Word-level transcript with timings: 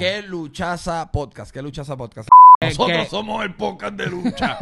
¿Qué 0.00 0.22
luchaza 0.22 1.12
podcast? 1.12 1.52
¿Qué 1.52 1.60
luchaza 1.60 1.94
podcast? 1.94 2.26
Nosotros 2.62 3.02
que- 3.04 3.10
somos 3.10 3.44
el 3.44 3.54
podcast 3.54 3.94
de 3.96 4.06
lucha. 4.06 4.58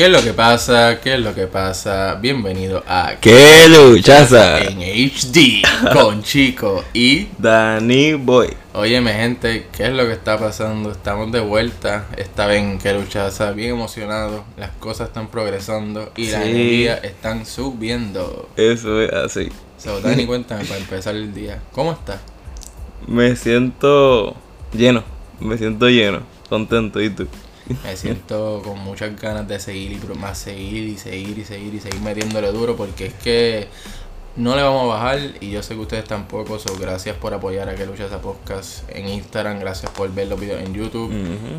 ¿Qué 0.00 0.06
es 0.06 0.12
lo 0.12 0.22
que 0.22 0.32
pasa? 0.32 0.98
¿Qué 0.98 1.12
es 1.12 1.20
lo 1.20 1.34
que 1.34 1.46
pasa? 1.46 2.14
Bienvenido 2.14 2.82
a 2.88 3.16
¡Qué 3.20 3.68
luchaza! 3.68 4.62
en 4.62 4.78
HD 4.80 5.60
con 5.92 6.22
Chico 6.22 6.82
y 6.94 7.28
Danny 7.36 8.14
Boy. 8.14 8.48
Óyeme 8.72 9.12
gente, 9.12 9.66
¿qué 9.76 9.88
es 9.88 9.92
lo 9.92 10.06
que 10.06 10.12
está 10.12 10.38
pasando? 10.38 10.90
Estamos 10.90 11.30
de 11.32 11.40
vuelta, 11.40 12.06
esta 12.16 12.46
vez 12.46 12.62
en 12.62 12.78
que 12.78 12.94
luchaza, 12.94 13.52
bien 13.52 13.72
emocionados, 13.72 14.40
las 14.56 14.70
cosas 14.70 15.08
están 15.08 15.28
progresando 15.28 16.10
y 16.16 16.30
las 16.30 16.46
energías 16.46 17.04
están 17.04 17.44
subiendo. 17.44 18.48
Eso 18.56 19.02
es 19.02 19.12
así. 19.12 19.50
So, 19.76 20.00
Dani, 20.00 20.24
cuéntame 20.24 20.64
para 20.64 20.80
empezar 20.80 21.14
el 21.14 21.34
día, 21.34 21.60
¿cómo 21.72 21.92
estás? 21.92 22.20
Me 23.06 23.36
siento 23.36 24.34
lleno. 24.72 25.04
Me 25.40 25.58
siento 25.58 25.90
lleno. 25.90 26.22
Contento. 26.48 27.02
¿Y 27.02 27.10
tú? 27.10 27.28
Me 27.84 27.96
siento 27.96 28.62
con 28.64 28.78
muchas 28.80 29.18
ganas 29.20 29.46
de 29.46 29.60
seguir 29.60 29.92
y 29.92 30.18
más 30.18 30.38
seguir 30.38 30.88
y 30.88 30.98
seguir 30.98 31.38
y 31.38 31.44
seguir 31.44 31.74
y 31.74 31.80
seguir 31.80 32.00
metiéndole 32.00 32.50
duro 32.52 32.76
porque 32.76 33.06
es 33.06 33.14
que 33.14 33.68
no 34.36 34.56
le 34.56 34.62
vamos 34.62 34.84
a 34.84 34.86
bajar 34.86 35.18
y 35.40 35.50
yo 35.50 35.62
sé 35.62 35.74
que 35.74 35.80
ustedes 35.80 36.04
tampoco. 36.04 36.58
So, 36.58 36.76
gracias 36.78 37.16
por 37.16 37.34
apoyar 37.34 37.68
a 37.68 37.74
que 37.74 37.86
lucha 37.86 38.06
esa 38.06 38.20
podcast 38.20 38.88
en 38.90 39.08
Instagram, 39.08 39.60
gracias 39.60 39.90
por 39.92 40.12
ver 40.12 40.28
los 40.28 40.40
videos 40.40 40.62
en 40.62 40.74
YouTube 40.74 41.12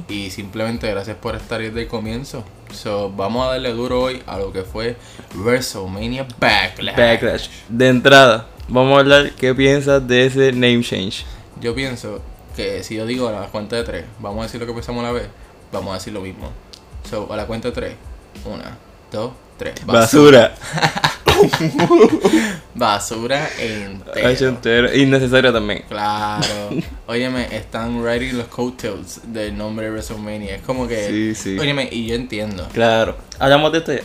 y 0.07 0.29
simplemente 0.31 0.89
gracias 0.89 1.17
por 1.17 1.35
estar 1.35 1.61
desde 1.61 1.81
el 1.81 1.87
comienzo. 1.87 2.43
So, 2.73 3.11
vamos 3.11 3.47
a 3.47 3.51
darle 3.51 3.71
duro 3.73 4.01
hoy 4.01 4.23
a 4.25 4.37
lo 4.37 4.51
que 4.51 4.63
fue 4.63 4.95
WrestleMania 5.35 6.27
Backlash. 6.39 6.97
Backlash. 6.97 7.49
De 7.69 7.87
entrada, 7.87 8.47
vamos 8.67 8.97
a 8.97 8.99
hablar 9.01 9.31
qué 9.33 9.53
piensas 9.53 10.05
de 10.07 10.25
ese 10.25 10.51
name 10.51 10.81
change. 10.81 11.25
Yo 11.61 11.75
pienso 11.75 12.21
que 12.55 12.83
si 12.83 12.95
yo 12.95 13.05
digo 13.05 13.27
a 13.27 13.31
la 13.31 13.47
cuenta 13.47 13.75
de 13.75 13.83
tres, 13.83 14.05
vamos 14.19 14.39
a 14.39 14.43
decir 14.43 14.59
lo 14.59 14.67
que 14.67 14.73
pensamos 14.73 15.03
a 15.03 15.07
la 15.07 15.13
vez, 15.13 15.27
vamos 15.71 15.91
a 15.91 15.93
decir 15.95 16.13
lo 16.13 16.21
mismo. 16.21 16.51
So, 17.09 17.31
a 17.31 17.35
la 17.35 17.45
cuenta 17.47 17.69
de 17.69 17.73
tres, 17.73 17.95
una, 18.45 18.77
dos, 19.11 19.31
tres. 19.57 19.73
Basura. 19.85 20.55
Basura 22.75 23.49
entera. 23.59 24.95
Innecesario 24.95 25.51
también. 25.51 25.83
Claro. 25.87 26.69
Óyeme, 27.07 27.55
están 27.55 28.01
writing 28.01 28.37
los 28.37 28.47
coattails 28.47 29.21
del 29.25 29.57
nombre 29.57 29.85
de 29.85 29.91
WrestleMania. 29.91 30.55
Es 30.55 30.61
como 30.61 30.87
que. 30.87 31.07
Sí, 31.07 31.35
sí. 31.35 31.59
Óyeme, 31.59 31.89
y 31.91 32.07
yo 32.07 32.15
entiendo. 32.15 32.67
Claro. 32.73 33.17
Hablamos 33.39 33.71
de 33.71 33.77
esto 33.79 33.93
ya. 33.93 34.01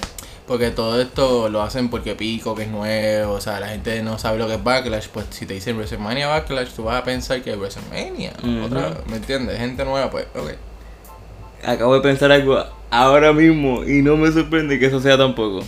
Porque 0.46 0.70
todo 0.70 1.00
esto 1.00 1.48
lo 1.48 1.60
hacen 1.62 1.88
porque 1.90 2.14
pico, 2.14 2.54
que 2.54 2.62
es 2.62 2.68
nuevo. 2.68 3.34
O 3.34 3.40
sea, 3.40 3.58
la 3.58 3.68
gente 3.68 4.00
no 4.02 4.18
sabe 4.18 4.38
lo 4.38 4.46
que 4.46 4.54
es 4.54 4.62
Backlash. 4.62 5.08
Pues 5.08 5.26
si 5.30 5.44
te 5.44 5.54
dicen 5.54 5.76
WrestleMania 5.76 6.28
Backlash, 6.28 6.70
tú 6.70 6.84
vas 6.84 7.00
a 7.00 7.04
pensar 7.04 7.42
que 7.42 7.50
es 7.50 7.58
WrestleMania. 7.58 8.32
Otra, 8.64 8.98
¿Me 9.08 9.16
entiendes? 9.16 9.58
Gente 9.58 9.84
nueva, 9.84 10.08
pues, 10.10 10.26
ok. 10.36 10.52
Acabo 11.66 11.94
de 11.94 12.00
pensar 12.00 12.30
algo 12.30 12.62
ahora 12.90 13.32
mismo 13.32 13.82
y 13.84 14.00
no 14.02 14.16
me 14.16 14.30
sorprende 14.30 14.78
que 14.78 14.86
eso 14.86 15.00
sea 15.00 15.18
tampoco. 15.18 15.64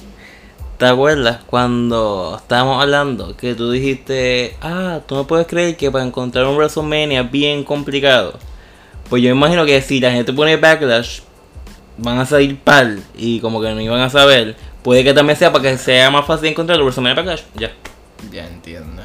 ¿Te 0.78 0.86
acuerdas 0.86 1.40
cuando 1.44 2.36
estábamos 2.40 2.80
hablando 2.80 3.36
que 3.36 3.56
tú 3.56 3.72
dijiste, 3.72 4.56
ah, 4.60 5.00
tú 5.06 5.16
no 5.16 5.26
puedes 5.26 5.48
creer 5.48 5.76
que 5.76 5.90
para 5.90 6.04
encontrar 6.04 6.46
un 6.46 6.54
WrestleMania 6.56 7.22
es 7.22 7.30
bien 7.32 7.64
complicado? 7.64 8.38
Pues 9.10 9.22
yo 9.22 9.30
imagino 9.30 9.64
que 9.66 9.82
si 9.82 9.98
la 9.98 10.12
gente 10.12 10.32
pone 10.32 10.56
Backlash, 10.56 11.20
van 11.96 12.18
a 12.20 12.26
salir 12.26 12.56
par 12.60 12.94
y 13.16 13.40
como 13.40 13.60
que 13.60 13.74
no 13.74 13.80
iban 13.80 14.00
a 14.00 14.08
saber. 14.10 14.54
Puede 14.84 15.02
que 15.02 15.12
también 15.14 15.36
sea 15.36 15.50
para 15.52 15.68
que 15.68 15.78
sea 15.78 16.10
más 16.12 16.24
fácil 16.26 16.46
encontrar 16.50 16.76
el 16.78 16.84
WrestleMania 16.84 17.16
Backlash. 17.16 17.42
Ya. 17.56 17.72
Ya 18.30 18.46
entiendo. 18.46 19.02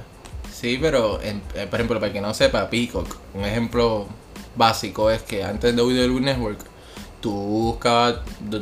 Sí, 0.52 0.78
pero, 0.80 1.20
en- 1.24 1.42
eh, 1.56 1.66
por 1.68 1.80
ejemplo, 1.80 2.00
para 2.00 2.14
que 2.14 2.22
no 2.22 2.36
sepa, 2.36 2.70
Peacock, 2.70 3.08
un 3.34 3.46
ejemplo 3.46 4.06
básico 4.56 5.10
es 5.10 5.24
que 5.24 5.44
antes 5.44 5.76
de 5.76 5.82
WWE 5.82 6.22
Network, 6.22 6.60
tú 7.24 7.32
buscabas 7.32 8.18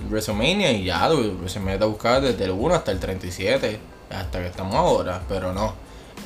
WrestleMania 0.10 0.72
y 0.72 0.84
ya, 0.86 1.10
WrestleMania 1.10 1.80
te 1.80 1.86
buscabas 1.86 2.22
desde 2.22 2.46
el 2.46 2.52
1 2.52 2.76
hasta 2.76 2.92
el 2.92 3.00
37, 3.00 3.80
hasta 4.12 4.40
que 4.40 4.46
estamos 4.48 4.76
ahora, 4.76 5.24
pero 5.28 5.52
no. 5.52 5.74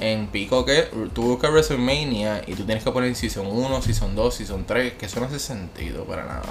En 0.01 0.27
Peacock 0.27 0.67
es- 0.67 0.87
tú 1.13 1.21
buscas 1.23 1.49
WrestleMania 1.51 2.41
y 2.45 2.53
tú 2.55 2.65
tienes 2.65 2.83
que 2.83 2.91
poner 2.91 3.15
Season 3.15 3.47
1, 3.47 3.81
Season 3.81 4.13
2, 4.13 4.35
Season 4.35 4.65
3, 4.67 4.93
que 4.99 5.05
eso 5.05 5.21
no 5.21 5.27
hace 5.27 5.39
sentido 5.39 6.03
para 6.03 6.25
nada. 6.25 6.43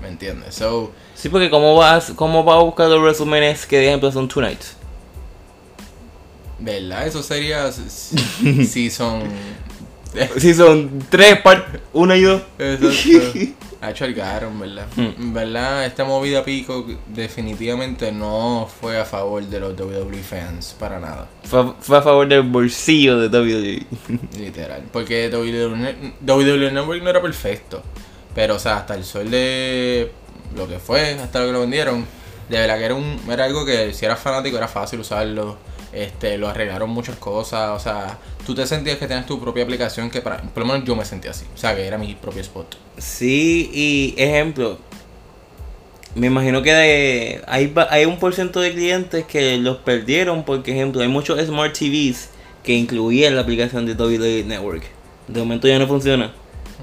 ¿Me 0.00 0.06
entiendes? 0.06 0.54
So, 0.54 0.92
Sí, 1.16 1.28
porque 1.28 1.50
¿cómo 1.50 1.74
vas, 1.74 2.12
cómo 2.14 2.44
vas 2.44 2.58
a 2.58 2.62
buscar 2.62 2.88
los 2.88 3.00
WrestleMania 3.02 3.56
que 3.68 3.78
de 3.78 3.88
ejemplo 3.88 4.12
son 4.12 4.28
two 4.28 4.40
nights? 4.40 4.76
¿verdad? 6.60 7.06
Eso 7.08 7.22
sería 7.24 7.70
si- 7.72 8.64
Season... 8.66 9.22
Si 10.38 10.54
son 10.54 11.04
tres 11.10 11.40
partes, 11.42 11.80
una 11.92 12.16
y 12.16 12.22
dos. 12.22 12.42
Exacto. 12.58 13.38
Ha 13.80 13.90
hecho 13.90 14.06
el 14.06 14.14
Garon, 14.14 14.58
¿verdad? 14.58 14.86
En 14.96 15.32
verdad, 15.32 15.86
esta 15.86 16.04
movida 16.04 16.44
pico 16.44 16.84
definitivamente 17.06 18.10
no 18.10 18.68
fue 18.80 18.98
a 18.98 19.04
favor 19.04 19.44
de 19.44 19.60
los 19.60 19.78
WWE 19.78 20.20
fans, 20.22 20.74
para 20.78 20.98
nada. 20.98 21.28
Fue, 21.44 21.74
fue 21.78 21.98
a 21.98 22.02
favor 22.02 22.26
del 22.26 22.42
bolsillo 22.42 23.18
de. 23.20 23.28
WWE. 23.28 23.86
Literal. 24.38 24.82
Porque 24.92 25.28
WWE, 25.28 26.14
WWE 26.26 26.72
Network 26.72 27.02
no 27.02 27.10
era 27.10 27.22
perfecto. 27.22 27.82
Pero, 28.34 28.56
o 28.56 28.58
sea, 28.58 28.78
hasta 28.78 28.94
el 28.94 29.04
sol 29.04 29.30
de 29.30 30.10
lo 30.56 30.66
que 30.66 30.78
fue, 30.78 31.14
hasta 31.14 31.40
lo 31.40 31.46
que 31.46 31.52
lo 31.52 31.60
vendieron, 31.60 32.04
de 32.48 32.58
verdad 32.58 32.78
que 32.78 32.84
era, 32.84 32.94
un, 32.94 33.20
era 33.30 33.44
algo 33.44 33.64
que 33.64 33.92
si 33.92 34.04
eras 34.04 34.18
fanático 34.18 34.56
era 34.56 34.68
fácil 34.68 35.00
usarlo. 35.00 35.56
Este, 35.92 36.36
lo 36.36 36.48
arreglaron 36.48 36.90
muchas 36.90 37.16
cosas, 37.16 37.70
o 37.70 37.78
sea, 37.78 38.18
tú 38.48 38.54
te 38.54 38.66
sentías 38.66 38.96
que 38.96 39.06
tenías 39.06 39.26
tu 39.26 39.38
propia 39.38 39.62
aplicación 39.62 40.08
que 40.08 40.22
para, 40.22 40.40
por 40.40 40.62
lo 40.62 40.72
menos 40.72 40.88
yo 40.88 40.96
me 40.96 41.04
sentía 41.04 41.32
así, 41.32 41.44
o 41.54 41.58
sea, 41.58 41.76
que 41.76 41.86
era 41.86 41.98
mi 41.98 42.14
propio 42.14 42.40
spot. 42.40 42.76
Sí, 42.96 43.70
y 43.74 44.14
ejemplo, 44.16 44.78
me 46.14 46.28
imagino 46.28 46.62
que 46.62 46.72
de- 46.72 47.42
hay, 47.46 47.74
hay 47.90 48.06
un 48.06 48.18
por 48.18 48.34
ciento 48.34 48.60
de 48.60 48.72
clientes 48.72 49.26
que 49.26 49.58
los 49.58 49.76
perdieron 49.76 50.44
porque, 50.44 50.72
ejemplo, 50.72 51.02
hay 51.02 51.08
muchos 51.08 51.38
Smart 51.44 51.76
TVs 51.78 52.30
que 52.64 52.72
incluían 52.72 53.34
la 53.36 53.42
aplicación 53.42 53.84
de 53.84 53.92
WWE 53.92 54.44
Network. 54.44 54.84
De 55.26 55.40
momento 55.40 55.68
ya 55.68 55.78
no 55.78 55.86
funciona. 55.86 56.32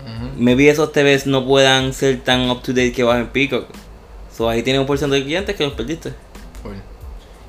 Ujú. 0.05 0.29
Maybe 0.37 0.69
esos 0.69 0.91
TVs 0.91 1.25
no 1.25 1.47
puedan 1.47 1.93
ser 1.93 2.21
tan 2.23 2.47
up 2.51 2.61
to 2.61 2.73
date 2.73 2.91
que 2.91 3.01
bajen 3.01 3.29
Peacock. 3.29 3.65
So 4.31 4.47
ahí 4.47 4.61
tiene 4.61 4.77
un 4.77 4.85
por 4.85 4.99
ciento 4.99 5.15
de 5.15 5.23
clientes 5.23 5.55
que 5.55 5.63
los 5.63 5.73
perdiste. 5.73 6.13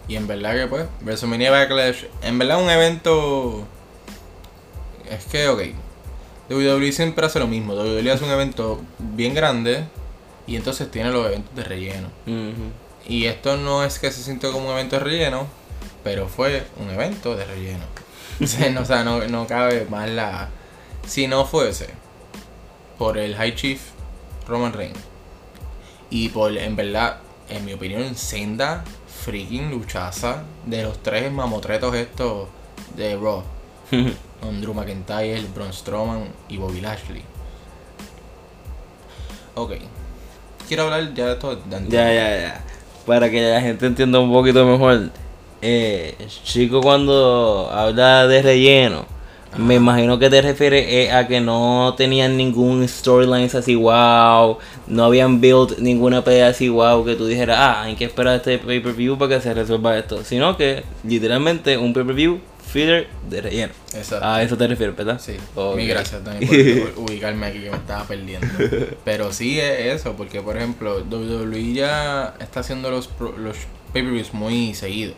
Y 0.08 0.14
en 0.14 0.26
verdad 0.28 0.54
que 0.54 0.66
pues, 0.68 0.86
WrestleMania 1.02 1.50
Backlash, 1.50 2.04
en 2.22 2.38
verdad 2.38 2.62
un 2.62 2.70
evento... 2.70 3.66
Es 5.10 5.24
que, 5.26 5.48
ok, 5.48 5.62
WWE 6.50 6.92
siempre 6.92 7.26
hace 7.26 7.38
lo 7.38 7.46
mismo, 7.46 7.74
WWE 7.74 8.10
hace 8.10 8.24
un 8.24 8.30
evento 8.30 8.80
bien 8.98 9.34
grande 9.34 9.84
y 10.46 10.56
entonces 10.56 10.90
tiene 10.90 11.10
los 11.10 11.26
eventos 11.26 11.54
de 11.54 11.64
relleno. 11.64 12.08
Y 13.08 13.26
esto 13.26 13.56
no 13.56 13.84
es 13.84 13.98
que 13.98 14.10
se 14.10 14.22
sintió 14.22 14.52
como 14.52 14.66
un 14.66 14.72
evento 14.72 14.96
de 14.96 15.04
relleno, 15.04 15.46
pero 16.04 16.28
fue 16.28 16.66
un 16.76 16.90
evento 16.90 17.36
de 17.36 17.44
relleno. 17.44 17.84
O 18.38 18.46
sea, 18.46 18.68
no, 18.68 18.82
o 18.82 18.84
sea, 18.84 19.02
no, 19.02 19.26
no 19.28 19.46
cabe 19.46 19.86
más 19.88 20.10
la... 20.10 20.50
Si 21.06 21.26
no 21.26 21.46
fuese 21.46 21.88
por 22.98 23.16
el 23.16 23.34
High 23.34 23.54
Chief 23.54 23.80
Roman 24.46 24.74
Reigns 24.74 24.98
y 26.10 26.28
por, 26.28 26.56
en 26.56 26.76
verdad, 26.76 27.18
en 27.48 27.64
mi 27.64 27.72
opinión, 27.72 28.14
senda 28.14 28.84
freaking 29.24 29.70
luchaza 29.70 30.44
de 30.66 30.82
los 30.82 31.02
tres 31.02 31.32
mamotretos 31.32 31.94
estos 31.94 32.48
de 32.94 33.16
Raw. 33.16 33.42
Con 34.40 34.60
Drew 34.60 34.74
McIntyre, 34.74 35.42
Braun 35.54 35.72
Strowman 35.72 36.28
y 36.48 36.56
Bobby 36.56 36.80
Lashley. 36.80 37.22
Ok. 39.54 39.72
Quiero 40.68 40.84
hablar 40.84 41.14
ya 41.14 41.26
de 41.26 41.32
esto 41.32 41.56
de 41.56 41.76
antes. 41.76 41.92
Ya, 41.92 42.12
ya, 42.12 42.40
ya. 42.40 42.64
Para 43.06 43.30
que 43.30 43.40
la 43.40 43.60
gente 43.60 43.86
entienda 43.86 44.18
un 44.18 44.32
poquito 44.32 44.64
mejor. 44.66 45.10
Eh, 45.62 46.14
chico, 46.44 46.80
cuando 46.80 47.70
habla 47.72 48.26
de 48.26 48.42
relleno, 48.42 49.06
me 49.56 49.76
imagino 49.76 50.18
que 50.18 50.28
te 50.28 50.42
refieres 50.42 50.86
eh, 50.88 51.10
a 51.10 51.26
que 51.26 51.40
no 51.40 51.94
tenían 51.96 52.36
ningún 52.36 52.86
storyline 52.86 53.48
así 53.56 53.74
wow, 53.74 54.58
no 54.86 55.04
habían 55.04 55.40
build 55.40 55.78
ninguna 55.78 56.22
pelea 56.22 56.48
así 56.48 56.68
wow 56.68 57.04
que 57.04 57.14
tú 57.14 57.26
dijeras, 57.26 57.56
ah, 57.58 57.82
hay 57.84 57.94
que 57.94 58.04
esperar 58.04 58.36
este 58.36 58.58
pay-per-view 58.58 59.16
para 59.16 59.36
que 59.36 59.40
se 59.40 59.54
resuelva 59.54 59.96
esto, 59.96 60.22
sino 60.24 60.56
que 60.56 60.84
literalmente 61.04 61.78
un 61.78 61.94
pay-per-view 61.94 62.40
filler 62.76 63.08
de 63.28 63.40
relleno. 63.40 63.72
Exacto. 63.94 64.24
A 64.26 64.42
eso 64.42 64.56
te 64.56 64.66
refieres, 64.68 64.96
¿verdad? 64.96 65.20
Sí, 65.20 65.36
Ok. 65.54 65.76
mil 65.76 65.88
gracias 65.88 66.22
también 66.22 66.92
por, 66.94 67.04
ubicarme 67.10 67.46
aquí 67.46 67.60
que 67.60 67.70
me 67.70 67.76
estaba 67.76 68.04
perdiendo. 68.04 68.46
Pero 69.04 69.32
sí 69.32 69.58
es 69.58 69.94
eso, 70.00 70.14
porque 70.14 70.40
por 70.42 70.56
ejemplo, 70.56 71.02
WWE 71.10 71.72
ya 71.72 72.34
está 72.40 72.60
haciendo 72.60 72.90
los, 72.90 73.10
los 73.38 73.56
pay-per-views 73.92 74.34
muy 74.34 74.74
seguidos. 74.74 75.14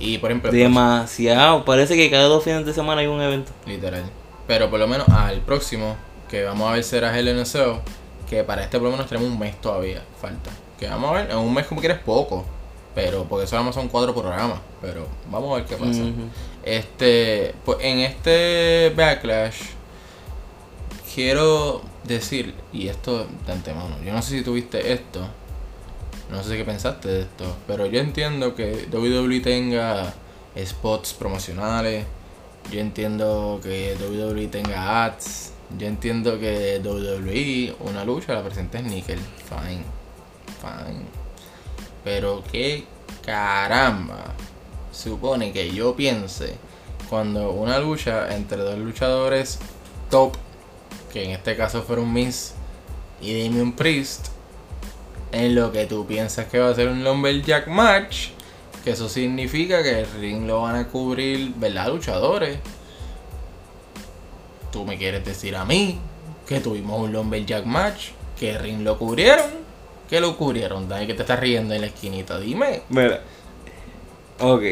Y 0.00 0.18
por 0.18 0.30
ejemplo, 0.30 0.52
Demasiado, 0.52 1.64
parece 1.64 1.96
que 1.96 2.10
cada 2.10 2.24
dos 2.24 2.44
fines 2.44 2.64
de 2.66 2.72
semana 2.74 3.00
hay 3.00 3.06
un 3.06 3.20
evento. 3.20 3.52
literal. 3.66 4.04
Pero 4.46 4.70
por 4.70 4.78
lo 4.80 4.86
menos 4.88 5.08
al 5.08 5.40
próximo, 5.40 5.96
que 6.30 6.44
vamos 6.44 6.68
a 6.68 6.72
ver 6.74 6.84
será 6.84 7.16
Hell 7.18 7.28
in 7.28 7.38
a 7.38 7.44
Cell, 7.44 7.80
que 8.30 8.44
para 8.44 8.62
este 8.62 8.78
por 8.78 8.86
lo 8.86 8.92
menos 8.92 9.06
tenemos 9.08 9.30
un 9.30 9.38
mes 9.38 9.60
todavía, 9.60 10.02
falta. 10.20 10.50
Que 10.78 10.86
vamos 10.88 11.10
a 11.10 11.14
ver, 11.14 11.30
en 11.30 11.36
un 11.38 11.52
mes 11.52 11.66
como 11.66 11.80
quieres 11.80 11.98
poco. 11.98 12.44
Pero, 12.98 13.26
porque 13.28 13.46
solamente 13.46 13.78
son 13.78 13.86
cuatro 13.86 14.12
programas. 14.12 14.58
Pero 14.82 15.06
vamos 15.30 15.52
a 15.52 15.56
ver 15.58 15.66
qué 15.66 15.76
pasa. 15.76 16.02
Este, 16.64 17.54
pues 17.64 17.78
en 17.80 18.00
este 18.00 18.92
backlash 18.96 19.54
quiero 21.14 21.80
decir, 22.02 22.56
y 22.72 22.88
esto 22.88 23.28
de 23.46 23.52
antemano, 23.52 23.94
yo 24.04 24.12
no 24.12 24.20
sé 24.20 24.38
si 24.38 24.42
tuviste 24.42 24.92
esto, 24.92 25.20
no 26.28 26.42
sé 26.42 26.56
qué 26.56 26.64
pensaste 26.64 27.08
de 27.08 27.20
esto, 27.20 27.44
pero 27.68 27.86
yo 27.86 28.00
entiendo 28.00 28.56
que 28.56 28.88
WWE 28.92 29.38
tenga 29.38 30.12
spots 30.60 31.14
promocionales, 31.14 32.04
yo 32.72 32.80
entiendo 32.80 33.60
que 33.62 33.94
WWE 33.94 34.48
tenga 34.48 35.04
ads, 35.04 35.52
yo 35.78 35.86
entiendo 35.86 36.40
que 36.40 36.80
WWE 36.82 37.76
una 37.88 38.04
lucha 38.04 38.34
la 38.34 38.42
presente 38.42 38.78
en 38.78 38.88
Nickel, 38.88 39.20
fine, 39.48 39.84
fine, 40.60 41.04
pero 42.08 42.42
qué 42.50 42.86
caramba 43.22 44.32
supone 44.92 45.52
que 45.52 45.70
yo 45.70 45.94
piense 45.94 46.54
cuando 47.10 47.50
una 47.50 47.78
lucha 47.80 48.34
entre 48.34 48.56
dos 48.62 48.78
luchadores 48.78 49.58
top, 50.08 50.32
que 51.12 51.24
en 51.24 51.32
este 51.32 51.54
caso 51.54 51.82
fueron 51.82 52.10
Miz 52.10 52.54
y 53.20 53.44
Damien 53.44 53.72
Priest, 53.72 54.28
en 55.32 55.54
lo 55.54 55.70
que 55.70 55.84
tú 55.84 56.06
piensas 56.06 56.46
que 56.46 56.58
va 56.58 56.70
a 56.70 56.74
ser 56.74 56.88
un 56.88 57.04
Lumberjack 57.04 57.66
match, 57.68 58.28
que 58.82 58.92
eso 58.92 59.10
significa 59.10 59.82
que 59.82 60.00
el 60.00 60.10
ring 60.12 60.46
lo 60.46 60.62
van 60.62 60.76
a 60.76 60.88
cubrir, 60.88 61.52
¿verdad? 61.56 61.88
Luchadores. 61.88 62.58
Tú 64.72 64.86
me 64.86 64.96
quieres 64.96 65.26
decir 65.26 65.56
a 65.56 65.66
mí 65.66 65.98
que 66.46 66.60
tuvimos 66.60 67.02
un 67.02 67.12
Lumberjack 67.12 67.66
match, 67.66 68.12
que 68.40 68.52
el 68.52 68.60
ring 68.60 68.80
lo 68.80 68.98
cubrieron, 68.98 69.57
que 70.08 70.20
lo 70.20 70.36
cubrieron, 70.36 70.88
Dani, 70.88 71.06
que 71.06 71.14
te 71.14 71.22
estás 71.22 71.38
riendo 71.38 71.74
en 71.74 71.82
la 71.82 71.86
esquinita, 71.88 72.38
dime. 72.38 72.82
Mira. 72.88 73.20
Ok. 74.40 74.62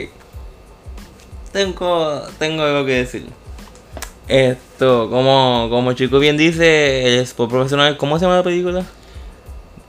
Tengo, 1.52 2.22
tengo 2.38 2.62
algo 2.62 2.86
que 2.86 2.92
decir. 2.92 3.26
Esto, 4.28 5.08
como, 5.08 5.68
como 5.70 5.92
Chico 5.92 6.18
bien 6.18 6.36
dice, 6.36 7.06
el 7.06 7.20
spot 7.20 7.48
profesional, 7.50 7.96
¿cómo 7.96 8.18
se 8.18 8.24
llama 8.24 8.36
la 8.36 8.42
película? 8.42 8.84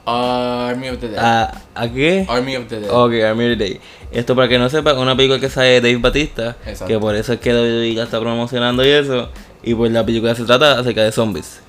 Army 0.06 0.88
of 0.88 0.98
the 1.00 1.08
Dead. 1.08 1.18
¿A, 1.18 1.62
¿a 1.74 1.88
qué? 1.88 2.24
Army 2.28 2.56
of 2.56 2.68
the 2.68 2.80
Dead. 2.80 2.90
Ok, 2.90 3.12
Army 3.24 3.44
of 3.44 3.50
the 3.50 3.56
Day. 3.56 3.80
Esto 4.10 4.34
para 4.34 4.48
que 4.48 4.58
no 4.58 4.70
sepa, 4.70 4.94
una 4.94 5.16
película 5.16 5.38
que 5.38 5.50
sale 5.50 5.68
de 5.68 5.80
Dave 5.80 5.96
Batista, 5.96 6.56
Exacto. 6.64 6.86
que 6.86 6.98
por 6.98 7.14
eso 7.14 7.34
es 7.34 7.40
que 7.40 7.52
WWE 7.52 7.94
la 7.94 8.04
está 8.04 8.18
promocionando 8.20 8.84
y 8.84 8.88
eso. 8.88 9.28
Y 9.62 9.74
pues 9.74 9.92
la 9.92 10.04
película 10.04 10.34
se 10.34 10.44
trata 10.44 10.78
acerca 10.78 11.02
de 11.02 11.12
zombies. 11.12 11.60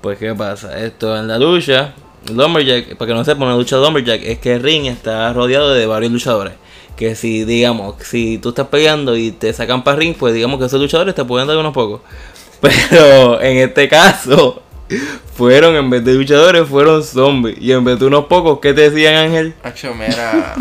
Pues 0.00 0.18
qué 0.18 0.34
pasa, 0.34 0.78
esto 0.78 1.16
en 1.16 1.28
la 1.28 1.38
lucha, 1.38 1.94
Lumberjack, 2.30 2.96
para 2.96 3.08
que 3.08 3.14
no 3.14 3.24
sepa, 3.24 3.44
una 3.44 3.56
lucha 3.56 3.76
de 3.76 3.82
Lumberjack 3.82 4.22
es 4.22 4.38
que 4.38 4.54
el 4.54 4.62
ring 4.62 4.86
está 4.86 5.32
rodeado 5.32 5.72
de 5.72 5.86
varios 5.86 6.12
luchadores. 6.12 6.54
Que 6.96 7.14
si, 7.14 7.44
digamos, 7.44 7.96
si 8.04 8.38
tú 8.38 8.50
estás 8.50 8.68
peleando 8.68 9.16
y 9.16 9.32
te 9.32 9.52
sacan 9.52 9.82
para 9.82 9.96
ring, 9.96 10.14
pues 10.16 10.34
digamos 10.34 10.60
que 10.60 10.66
esos 10.66 10.80
luchadores 10.80 11.14
te 11.14 11.24
pueden 11.24 11.48
dar 11.48 11.56
unos 11.56 11.72
pocos. 11.72 12.00
Pero 12.60 13.40
en 13.40 13.58
este 13.58 13.88
caso, 13.88 14.62
fueron, 15.34 15.74
en 15.74 15.90
vez 15.90 16.04
de 16.04 16.14
luchadores, 16.14 16.68
fueron 16.68 17.02
zombies. 17.02 17.56
Y 17.60 17.72
en 17.72 17.84
vez 17.84 17.98
de 17.98 18.06
unos 18.06 18.26
pocos, 18.26 18.60
¿qué 18.60 18.72
te 18.72 18.90
decían 18.90 19.14
Ángel? 19.14 19.54
Hacho, 19.62 19.94
mira, 19.94 20.54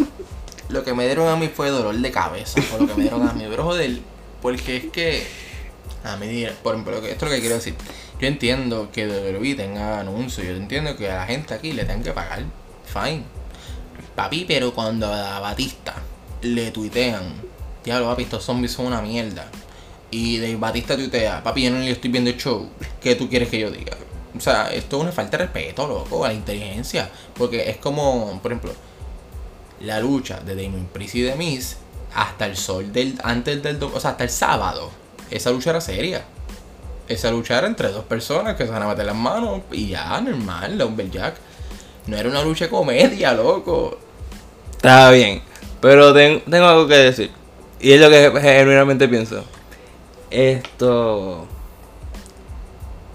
lo 0.70 0.84
que 0.84 0.94
me 0.94 1.06
dieron 1.06 1.28
a 1.28 1.36
mí 1.36 1.50
fue 1.54 1.70
dolor 1.70 1.96
de 1.96 2.12
cabeza. 2.12 2.60
Por 2.72 2.82
lo 2.82 2.88
que 2.88 2.94
me 2.96 3.02
dieron 3.04 3.28
a 3.28 3.34
mí, 3.34 3.46
bro, 3.48 3.64
joder. 3.64 4.00
Porque 4.42 4.78
es 4.78 4.86
que, 4.86 5.28
a 6.04 6.16
mí, 6.18 6.46
por 6.64 6.74
ejemplo, 6.74 6.98
esto 6.98 7.08
es 7.08 7.22
lo 7.22 7.30
que 7.30 7.40
quiero 7.40 7.56
decir. 7.56 7.76
Yo 8.22 8.28
entiendo 8.28 8.92
que 8.92 9.08
WWE 9.08 9.56
tenga 9.56 10.00
anuncios. 10.00 10.46
Yo 10.46 10.54
entiendo 10.54 10.96
que 10.96 11.10
a 11.10 11.16
la 11.16 11.26
gente 11.26 11.56
aquí 11.56 11.74
le 11.74 11.86
tengan 11.86 12.04
que 12.04 12.12
pagar. 12.12 12.44
Fine. 12.86 13.24
Papi, 14.16 14.46
pero 14.48 14.74
cuando 14.76 15.12
a 15.12 15.40
Batista 15.40 15.96
le 16.44 16.70
tuitean, 16.70 17.34
diablo, 17.84 18.08
papi, 18.10 18.24
estos 18.24 18.44
zombies 18.44 18.74
son 18.74 18.86
una 18.86 19.02
mierda. 19.02 19.50
Y 20.12 20.38
de 20.38 20.56
Batista 20.56 20.96
tuitea, 20.96 21.42
papi, 21.42 21.64
yo 21.64 21.72
no 21.72 21.80
le 21.80 21.90
estoy 21.90 22.12
viendo 22.12 22.30
el 22.30 22.38
show. 22.38 22.70
¿Qué 23.02 23.16
tú 23.16 23.28
quieres 23.28 23.50
que 23.50 23.60
yo 23.60 23.72
diga? 23.72 23.98
O 24.38 24.40
sea, 24.40 24.68
esto 24.72 24.98
es 24.98 25.02
una 25.02 25.12
falta 25.12 25.38
de 25.38 25.46
respeto, 25.46 25.88
loco, 25.88 26.24
a 26.24 26.28
la 26.28 26.36
inteligencia. 26.36 27.10
Porque 27.34 27.72
es 27.72 27.78
como, 27.78 28.40
por 28.40 28.52
ejemplo, 28.52 28.72
la 29.80 30.00
lucha 30.00 30.40
de 30.42 30.56
Damon 30.56 30.90
Priest 30.94 31.16
y 31.16 31.22
de 31.22 31.36
Miz 31.36 31.78
hasta 32.14 32.46
el 32.46 32.56
sol 32.56 32.94
del 32.94 33.18
antes 33.24 33.64
del 33.64 33.82
o 33.82 34.00
sea 34.00 34.12
hasta 34.12 34.26
el 34.26 34.30
sábado 34.30 34.92
esa 35.30 35.50
lucha 35.50 35.70
era 35.70 35.82
seria 35.82 36.26
esa 37.14 37.32
lucha 37.32 37.58
era 37.58 37.68
entre 37.68 37.90
dos 37.90 38.04
personas 38.06 38.56
que 38.56 38.66
se 38.66 38.72
van 38.72 38.84
a 38.84 38.88
meter 38.88 39.06
las 39.06 39.16
manos 39.16 39.62
y 39.72 39.88
ya 39.90 40.20
normal 40.22 40.78
Lumberjack 40.78 41.36
no 42.08 42.18
era 42.18 42.30
una 42.30 42.44
lucha 42.44 42.70
comedia 42.70 43.34
loco 43.34 43.98
Está 44.72 45.12
bien, 45.12 45.42
pero 45.80 46.12
ten- 46.14 46.42
tengo 46.50 46.66
algo 46.66 46.88
que 46.88 46.96
decir. 46.96 47.30
Y 47.80 47.92
es 47.92 48.02
lo 48.02 48.10
que 48.10 48.32
genuinamente 48.42 49.08
pienso. 49.08 49.44
Esto. 50.32 51.46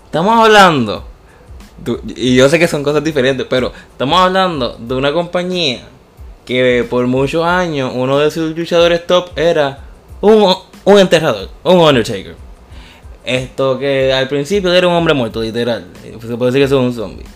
Estamos 0.05 0.39
hablando. 0.45 1.05
Y 2.15 2.37
yo 2.37 2.49
sé 2.49 2.59
que 2.59 2.69
son 2.69 2.83
cosas 2.85 3.03
diferentes, 3.03 3.47
pero 3.51 3.73
estamos 3.91 4.21
hablando 4.21 4.77
de 4.79 4.95
una 4.95 5.13
compañía 5.13 5.83
que 6.45 6.87
por 6.89 7.07
muchos 7.09 7.45
años 7.45 7.91
uno 7.95 8.19
de 8.19 8.31
sus 8.31 8.57
luchadores 8.57 9.07
top 9.07 9.31
era 9.37 9.81
un, 10.21 10.55
un 10.85 10.99
enterrador, 10.99 11.49
un 11.65 11.79
Undertaker. 11.81 12.37
Esto 13.27 13.79
que 13.79 14.13
al 14.13 14.29
principio 14.29 14.73
era 14.73 14.89
un 14.89 14.95
hombre 14.95 15.13
muerto, 15.13 15.43
literal. 15.43 15.85
Se 16.03 16.37
puede 16.37 16.53
decir 16.53 16.61
que 16.61 16.65
es 16.65 16.73
un 16.73 16.95
zombie. 16.95 17.27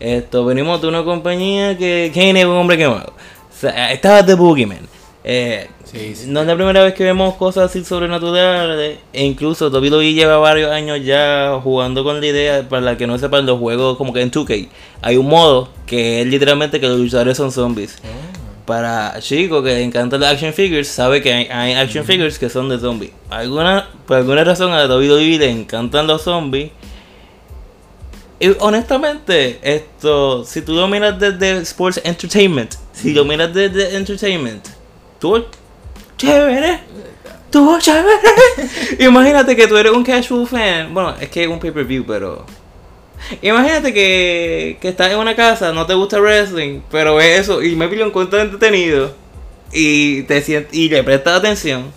Esto, 0.00 0.44
venimos 0.44 0.80
de 0.80 0.88
una 0.88 1.04
compañía 1.04 1.78
que 1.78 2.10
Kane 2.12 2.40
es 2.40 2.46
un 2.46 2.52
hombre 2.52 2.76
quemado. 2.76 3.12
O 3.12 3.56
sea, 3.56 3.92
estaba 3.92 4.24
The 4.24 4.34
Boogeyman. 4.34 4.88
Eh, 5.22 5.68
Sí, 5.94 6.16
sí. 6.16 6.26
No 6.26 6.40
es 6.40 6.46
la 6.46 6.56
primera 6.56 6.82
vez 6.82 6.92
que 6.94 7.04
vemos 7.04 7.34
cosas 7.34 7.70
así 7.70 7.84
sobrenaturales. 7.84 8.98
E 9.12 9.24
incluso 9.24 9.68
WWE 9.68 10.12
lleva 10.12 10.38
varios 10.38 10.72
años 10.72 11.00
ya 11.04 11.60
jugando 11.62 12.02
con 12.02 12.20
la 12.20 12.26
idea, 12.26 12.68
para 12.68 12.82
la 12.82 12.96
que 12.96 13.06
no 13.06 13.16
sepan 13.16 13.46
los 13.46 13.60
juegos 13.60 13.96
como 13.96 14.12
que 14.12 14.20
en 14.20 14.30
2K. 14.30 14.68
Hay 15.02 15.16
un 15.16 15.28
modo 15.28 15.68
que 15.86 16.22
es 16.22 16.26
literalmente 16.26 16.80
que 16.80 16.88
los 16.88 16.98
luchadores 16.98 17.36
son 17.36 17.52
zombies. 17.52 17.98
Para 18.66 19.20
chicos 19.20 19.62
que 19.62 19.74
les 19.74 19.86
encantan 19.86 20.20
las 20.20 20.32
action 20.32 20.52
figures, 20.54 20.88
sabe 20.88 21.20
que 21.20 21.32
hay, 21.32 21.46
hay 21.46 21.74
action 21.74 22.04
figures 22.04 22.38
que 22.38 22.48
son 22.48 22.68
de 22.68 22.78
zombies. 22.78 23.12
Alguna, 23.28 23.88
por 24.06 24.16
alguna 24.16 24.42
razón 24.42 24.72
a 24.72 24.86
WWE 24.86 25.38
le 25.38 25.50
encantan 25.50 26.06
los 26.06 26.22
zombies. 26.22 26.70
Y 28.40 28.48
honestamente, 28.60 29.58
esto, 29.62 30.44
si 30.44 30.62
tú 30.62 30.74
lo 30.74 30.88
miras 30.88 31.18
desde 31.18 31.58
Sports 31.58 32.00
Entertainment, 32.04 32.74
si 32.92 33.12
lo 33.12 33.24
miras 33.24 33.52
desde 33.52 33.96
Entertainment, 33.96 34.66
tú 35.18 35.44
chévere. 36.16 36.80
Estuvo 37.44 37.78
chévere. 37.78 38.18
Imagínate 38.98 39.54
que 39.54 39.68
tú 39.68 39.76
eres 39.76 39.92
un 39.92 40.02
casual 40.02 40.46
fan. 40.46 40.92
Bueno, 40.92 41.14
es 41.20 41.28
que 41.28 41.44
es 41.44 41.48
un 41.48 41.60
pay-per-view, 41.60 42.04
pero. 42.04 42.44
Imagínate 43.42 43.92
que, 43.94 44.76
que 44.80 44.88
estás 44.88 45.10
en 45.12 45.18
una 45.18 45.34
casa, 45.36 45.72
no 45.72 45.86
te 45.86 45.94
gusta 45.94 46.20
wrestling, 46.20 46.80
pero 46.90 47.14
ves 47.16 47.40
eso 47.40 47.62
y 47.62 47.74
me 47.76 47.86
lo 47.88 48.06
encuentras 48.06 48.42
entretenido 48.44 49.12
y 49.72 50.22
te 50.24 50.40
sientes 50.42 50.74
y 50.74 50.88
le 50.88 51.02
prestas 51.02 51.38
atención. 51.38 51.90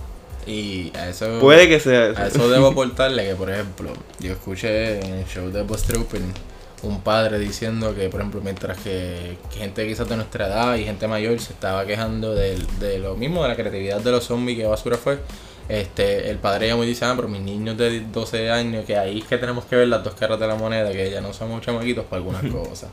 y 0.46 0.92
a 0.96 1.10
eso 1.10 1.40
Puede 1.40 1.68
que 1.68 1.80
sea 1.80 2.08
eso. 2.10 2.22
a 2.22 2.28
eso 2.28 2.50
debo 2.50 2.68
aportarle 2.72 3.26
que 3.28 3.36
por 3.36 3.50
ejemplo 3.52 3.92
yo 4.20 4.32
escuché 4.34 5.00
en 5.00 5.14
el 5.16 5.26
show 5.28 5.50
de 5.52 5.62
Open 5.62 6.34
un 6.84 7.02
padre 7.02 7.40
diciendo 7.40 7.94
que 7.96 8.08
por 8.08 8.20
ejemplo 8.22 8.40
mientras 8.44 8.78
que, 8.78 9.38
que 9.52 9.60
gente 9.60 9.86
quizás 9.88 10.08
de 10.08 10.16
nuestra 10.16 10.48
edad 10.48 10.76
y 10.76 10.84
gente 10.86 11.08
mayor 11.08 11.40
se 11.40 11.52
estaba 11.54 11.86
quejando 11.86 12.34
del- 12.36 12.66
de, 12.80 13.00
lo 13.00 13.16
mismo 13.16 13.42
de 13.44 13.50
la 13.50 13.56
creatividad 13.56 14.00
de 14.00 14.12
los 14.12 14.24
zombies 14.26 14.58
que 14.60 14.66
basura 14.66 14.96
fue 14.98 15.18
este 15.70 16.30
el 16.30 16.38
padre 16.38 16.68
ya 16.68 16.76
muy 16.76 16.88
dice 16.88 17.04
ah 17.06 17.14
pero 17.16 17.28
mis 17.28 17.42
niños 17.42 17.78
de 17.78 18.00
12 18.02 18.50
años 18.52 18.86
que 18.86 18.98
ahí 18.98 19.20
es 19.20 19.26
que 19.26 19.38
tenemos 19.38 19.66
que 19.66 19.76
ver 19.76 19.88
las 19.90 20.04
dos 20.04 20.14
caras 20.16 20.40
de 20.40 20.48
la 20.48 20.56
moneda 20.56 20.92
que 20.92 21.12
ya 21.12 21.20
no 21.22 21.34
somos 21.34 21.62
chamaquitos 21.66 22.06
para 22.06 22.18
algunas 22.18 22.44
cosas 22.52 22.90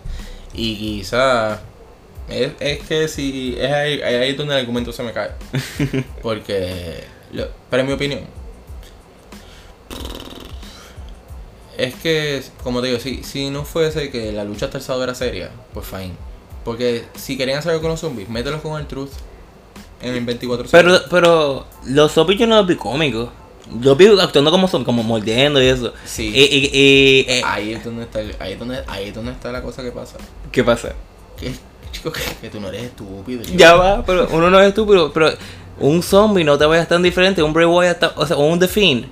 y 0.52 0.76
quizás 0.76 1.60
es, 2.28 2.52
es 2.58 2.78
que 2.86 3.06
si 3.08 3.56
es 3.58 3.70
ahí, 3.70 4.00
ahí 4.02 4.30
es 4.30 4.36
donde 4.36 4.54
el 4.54 4.60
argumento 4.60 4.92
se 4.94 5.02
me 5.02 5.12
cae. 5.12 5.30
Porque 6.22 7.04
lo- 7.32 7.48
pero 7.68 7.82
en 7.82 7.86
mi 7.86 7.92
opinión 7.92 8.20
Es 11.76 11.94
que, 11.96 12.40
como 12.62 12.80
te 12.80 12.86
digo, 12.86 13.00
si, 13.00 13.24
si 13.24 13.50
no 13.50 13.64
fuese 13.64 14.10
que 14.10 14.30
la 14.32 14.44
lucha 14.44 14.66
hasta 14.66 14.78
el 14.78 14.84
sábado 14.84 15.04
era 15.04 15.14
seria, 15.14 15.50
pues 15.72 15.86
fine. 15.86 16.12
Porque 16.64 17.04
si 17.16 17.36
querían 17.36 17.58
hacerlo 17.58 17.80
con 17.80 17.90
los 17.90 18.00
zombies, 18.00 18.28
mételos 18.28 18.60
con 18.62 18.80
el 18.80 18.86
truth 18.86 19.10
en 20.04 20.14
el 20.14 20.24
24 20.24 20.66
Pero, 20.70 21.00
pero 21.10 21.66
los 21.86 22.12
zombies 22.12 22.38
yo 22.40 22.46
no 22.46 22.56
los 22.56 22.66
vi 22.66 22.76
cómicos. 22.76 23.28
Los 23.80 23.96
vi 23.96 24.06
actuando 24.20 24.50
como 24.50 24.68
son, 24.68 24.84
como 24.84 25.02
mordiendo 25.02 25.62
y 25.62 25.66
eso. 25.66 25.92
Sí. 26.04 26.30
Y, 26.34 26.42
y, 26.42 26.70
y, 26.72 27.26
eh, 27.28 27.42
Ahí 27.44 27.72
es 27.72 27.82
donde 27.84 28.02
está 28.04 28.18
ahí 28.38 28.52
es 28.52 28.58
donde, 28.58 28.82
ahí 28.86 29.08
es 29.08 29.14
donde 29.14 29.32
está 29.32 29.50
la 29.50 29.62
cosa 29.62 29.82
que 29.82 29.90
pasa. 29.90 30.16
¿Qué 30.52 30.62
pasa? 30.62 30.92
Que, 31.40 31.50
chico, 31.90 32.12
que, 32.12 32.20
que 32.42 32.50
tú 32.50 32.60
no 32.60 32.68
eres 32.68 32.82
estúpido. 32.84 33.42
chico. 33.42 33.56
Ya 33.56 33.74
va, 33.74 34.04
pero 34.04 34.28
uno 34.32 34.50
no 34.50 34.60
es 34.60 34.68
estúpido, 34.68 35.10
pero 35.12 35.30
un 35.80 36.02
zombie 36.02 36.44
no 36.44 36.58
te 36.58 36.66
vayas 36.66 36.86
tan 36.88 37.02
diferente, 37.02 37.42
un 37.42 37.52
Bray 37.54 37.66
Wyatt, 37.66 37.98
ta- 38.00 38.12
o 38.16 38.26
sea, 38.26 38.36
un 38.36 38.58
The 38.60 38.68
Fiend. 38.68 39.06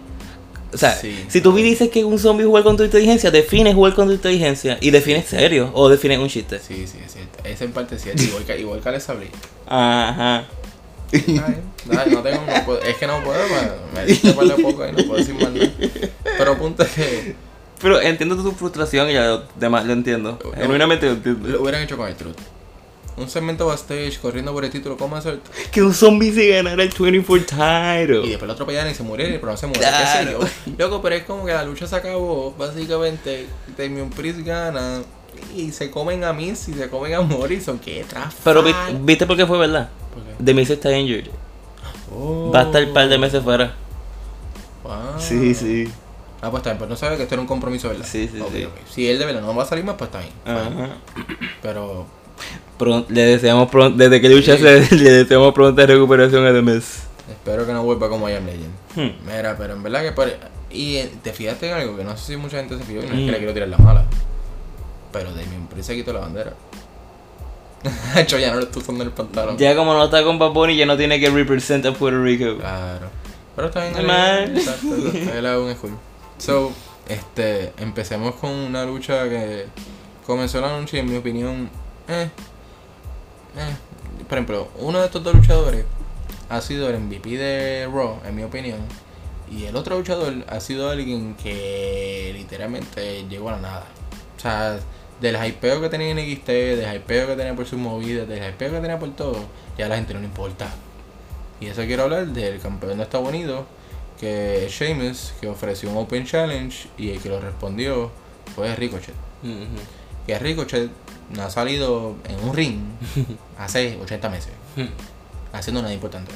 O 0.75 0.77
sea, 0.79 0.95
Sí. 0.97 1.25
si 1.29 1.41
tú 1.41 1.53
dices 1.55 1.89
que 1.91 2.05
un 2.05 2.19
zombie 2.19 2.45
juega 2.47 2.65
con 2.65 2.77
tu 2.77 2.83
inteligencia, 2.85 3.31
defines 3.31 3.75
jugar 3.75 3.95
con 3.95 4.07
tu 4.09 4.13
inteligencia 4.15 4.79
y 4.81 4.91
defines 4.91 5.27
serio 5.27 5.71
o 5.75 5.89
defines 5.89 6.19
un 6.19 6.29
chiste. 6.29 6.59
Sí, 6.61 6.87
sí, 6.87 6.99
es 7.05 7.13
cierto. 7.13 7.39
Esa 7.45 7.65
en 7.65 7.73
parte 7.73 7.97
es 7.97 8.03
cierto. 8.03 8.23
Igual 8.23 8.45
que, 8.45 8.59
igual 8.61 8.81
que 8.81 8.89
Alex 8.91 9.05
Sablé. 9.05 9.29
Ajá. 9.67 10.45
Dale, 11.13 12.11
no 12.15 12.23
tengo, 12.23 12.43
no 12.47 12.65
puedo- 12.65 12.81
es 12.83 12.97
que 12.97 13.07
no 13.07 13.23
puedo, 13.25 13.41
pues, 13.49 13.63
me 13.95 14.05
diste 14.07 14.33
par 14.33 14.47
de 14.47 14.55
poco 14.63 14.87
y 14.87 14.93
no 14.93 15.05
puedo 15.05 15.17
decir 15.17 15.35
nada. 15.35 15.53
Pero 16.39 16.57
punto 16.59 16.83
es 16.85 16.91
que 16.91 17.35
Pero 17.81 18.01
entiendo 18.01 18.37
tu 18.37 18.53
frustración 18.53 19.11
y 19.11 19.15
lo 19.15 19.43
demás 19.57 19.85
lo 19.85 19.93
entiendo. 19.93 20.39
Genuinamente 20.57 21.07
lo 21.07 21.13
entiendo. 21.13 21.49
lo 21.49 21.63
hubieran 21.63 21.83
hecho 21.83 21.97
con 21.97 22.09
el 22.09 22.15
Truth. 22.15 22.37
Un 23.15 23.29
segmento 23.29 23.67
backstage 23.67 24.19
corriendo 24.21 24.53
por 24.55 24.65
el 24.65 24.71
título, 24.71 24.97
¿cómo 24.97 25.17
hacer? 25.17 25.41
Que 25.71 25.83
un 25.83 25.93
zombie 25.93 26.33
se 26.33 26.49
ganara 26.49 26.83
el 26.83 26.89
24 26.89 27.37
Y 27.37 27.41
title. 27.45 28.29
después 28.31 28.47
lo 28.47 28.53
atropellaron 28.55 28.91
y 28.91 28.95
se 28.95 29.03
muriera, 29.03 29.35
pero 29.39 29.53
no 29.53 29.57
se 29.59 29.67
murió. 29.67 29.83
Claro. 29.83 30.31
¿Qué 30.31 30.47
sé 30.47 30.71
yo? 30.71 30.75
Loco, 30.79 31.03
pero 31.03 31.17
es 31.17 31.25
como 31.25 31.45
que 31.45 31.53
la 31.53 31.63
lucha 31.65 31.87
se 31.87 31.95
acabó, 31.95 32.55
básicamente. 32.57 33.47
Damian 33.77 34.09
Priest 34.09 34.39
gana 34.47 35.03
y 35.55 35.73
se 35.73 35.91
comen 35.91 36.25
a 36.25 36.33
Miz 36.33 36.69
y 36.69 36.73
se 36.75 36.89
comen 36.89 37.13
a 37.15 37.21
Morrison. 37.21 37.79
¡Qué 37.79 38.03
tráfico! 38.09 38.41
Pero 38.45 38.63
vi- 38.63 38.73
viste 39.01 39.27
por 39.27 39.37
qué 39.37 39.45
fue 39.47 39.59
verdad. 39.59 39.91
The 40.45 40.55
Miz 40.55 40.71
está 40.71 40.97
injured. 40.97 41.29
Va 42.55 42.61
a 42.61 42.63
estar 42.65 42.85
un 42.85 42.93
par 42.93 43.09
de 43.09 43.19
meses 43.19 43.43
fuera. 43.43 43.75
Wow. 44.85 44.93
Sí, 45.19 45.55
sí. 45.55 45.89
Ah, 46.41 46.51
pues 46.51 46.61
está 46.61 46.71
bien, 46.71 46.79
pues 46.79 46.91
no 46.91 46.97
sabía 46.97 47.17
que 47.17 47.23
esto 47.23 47.35
era 47.37 47.43
un 47.43 47.47
compromiso, 47.49 47.89
¿verdad? 47.89 48.05
Sí, 48.05 48.29
sí, 48.33 48.43
sí. 48.53 48.69
Si 48.91 49.09
él 49.09 49.19
de 49.19 49.27
verdad 49.27 49.41
no 49.43 49.55
va 49.55 49.63
a 49.63 49.67
salir 49.67 49.85
más, 49.85 49.95
pues 49.97 50.09
está 50.11 50.19
bien. 50.21 50.33
Ajá. 50.45 50.97
Pero 51.63 52.07
le 53.09 53.23
deseamos 53.23 53.71
pronto, 53.71 53.97
desde 53.97 54.21
que 54.21 54.29
lucha 54.29 54.57
Sí. 54.57 54.63
se, 54.63 54.97
le 54.97 55.11
deseamos 55.11 55.55
pronta 55.55 55.87
recuperación 55.87 56.45
a 56.45 56.53
The 56.53 56.63
Miz. 56.63 57.05
espero 57.31 57.65
que 57.65 57.73
no 57.73 57.85
vuelva 57.85 58.09
como 58.09 58.29
I 58.29 58.33
Am 58.35 58.47
Legend. 58.47 58.75
Hmm. 58.97 59.25
Mira, 59.27 59.57
pero 59.57 59.75
en 59.75 59.83
verdad 59.83 60.03
que 60.03 60.13
por... 60.13 60.29
Y 60.71 60.97
eh, 60.97 61.11
te 61.23 61.33
fijaste 61.33 61.69
en 61.69 61.75
algo 61.77 61.97
que 61.97 62.03
no 62.05 62.17
sé 62.17 62.33
si 62.33 62.37
mucha 62.37 62.57
gente 62.59 62.77
se 62.79 62.83
fijó 62.85 63.03
y 63.05 63.07
no 63.07 63.15
es 63.15 63.21
que 63.21 63.31
le 63.31 63.39
quiero 63.39 63.53
tirar 63.53 63.69
la 63.69 63.79
mala. 63.79 64.05
Pero 65.13 65.31
Damien 65.31 65.67
Priest 65.69 65.89
se 65.89 65.95
quitó 65.95 66.13
la 66.13 66.21
bandera. 66.21 66.55
De 68.15 68.21
hecho, 68.21 68.39
ya 68.39 68.51
no 68.53 68.59
le 68.59 68.65
estoy 68.65 68.83
usando 68.83 69.03
el 69.05 69.11
pantalón. 69.11 69.57
Ya 69.59 69.75
como 69.75 69.93
no 69.95 70.05
está 70.05 70.23
con 70.23 70.39
Bad 70.39 70.51
Bunny, 70.53 70.77
ya 70.77 70.87
no 70.87 70.97
tiene 70.97 71.19
que 71.19 71.31
represent 71.31 71.85
a 71.87 71.93
Puerto 71.93 72.23
Rico. 72.23 72.59
Claro. 72.59 73.09
Pero 73.57 73.69
está 73.69 73.81
bien. 73.83 73.93
Normal. 73.95 74.45
él- 74.45 74.57
Exacto. 74.59 74.95
Él 75.39 75.47
aún 75.47 75.71
es 75.71 75.79
cool. 75.79 75.97
So, 76.39 76.73
este, 77.09 77.73
empecemos 77.79 78.35
con 78.37 78.51
una 78.51 78.85
lucha 78.85 79.29
que 79.29 79.67
comenzó 80.27 80.61
la 80.61 80.69
noche 80.79 80.97
y 80.97 81.01
en 81.01 81.11
mi 81.11 81.17
opinión, 81.17 81.69
eh, 82.09 82.29
eh. 83.57 83.77
Por 84.29 84.39
ejemplo, 84.39 84.69
uno 84.79 84.99
de 85.01 85.07
estos 85.07 85.23
dos 85.23 85.35
luchadores 85.35 85.85
ha 86.49 86.61
sido 86.61 86.89
el 86.89 86.99
MVP 87.01 87.37
de 87.37 87.89
Raw, 87.93 88.21
en 88.27 88.35
mi 88.37 88.43
opinión. 88.45 88.79
Y 89.51 89.65
el 89.65 89.77
otro 89.77 89.99
luchador 89.99 90.33
ha 90.49 90.61
sido 90.61 90.89
alguien 90.89 91.35
que 91.35 92.33
literalmente 92.35 93.27
llegó 93.29 93.51
a 93.51 93.53
la 93.53 93.59
nada. 93.61 93.85
O 94.39 94.41
sea, 94.41 94.79
del 95.23 95.37
hypeo 95.37 95.81
que 95.81 95.89
tenía 95.89 96.11
en 96.11 96.19
XT, 96.19 96.49
del 96.49 96.97
hypeo 96.97 97.29
que 97.29 97.37
tenía 97.37 97.55
por 97.55 97.65
sus 97.65 97.79
movidas, 97.79 98.29
del 98.29 98.43
hypeo 98.43 98.73
que 98.73 98.81
tenía 98.81 98.99
por 98.99 99.15
todo, 99.15 99.39
ya 99.79 99.87
a 99.87 99.89
la 99.89 99.97
gente 99.97 100.13
no 100.13 100.21
le 100.21 100.27
importa. 100.27 100.69
Y 101.61 101.67
eso 101.67 101.83
quiero 101.83 102.03
hablar 102.03 102.27
del 102.27 102.59
campeón 102.59 102.99
de 102.99 103.05
Estados 103.05 103.29
Unidos, 103.29 103.65
que 104.19 104.67
es 104.67 104.73
Sheamus, 104.73 105.33
que 105.41 105.49
ofreció 105.49 105.91
un 105.91 105.97
Open 105.97 106.27
Challenge 106.27 106.89
y 106.99 107.11
el 107.11 107.21
que 107.21 107.29
lo 107.29 107.41
respondió 107.41 108.11
fue 108.57 108.75
Ricochet. 108.75 109.15
Que 110.27 110.39
Ricochet 110.41 110.91
no 111.31 111.45
ha 111.45 111.51
salido 111.51 112.17
en 112.29 112.49
un 112.49 112.55
ring 112.55 112.81
hace 113.59 113.99
80 114.03 114.29
meses, 114.29 114.53
haciendo 115.53 115.83
nada 115.83 115.95
importante. 115.95 116.33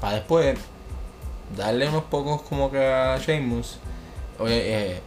Para 0.00 0.16
después 0.16 0.58
darle 1.56 1.88
unos 1.88 2.04
pocos 2.04 2.42
como 2.42 2.68
que 2.72 2.84
a 2.84 3.16
Sheamus, 3.18 3.78
oye, 4.40 4.56
eh, 4.56 5.00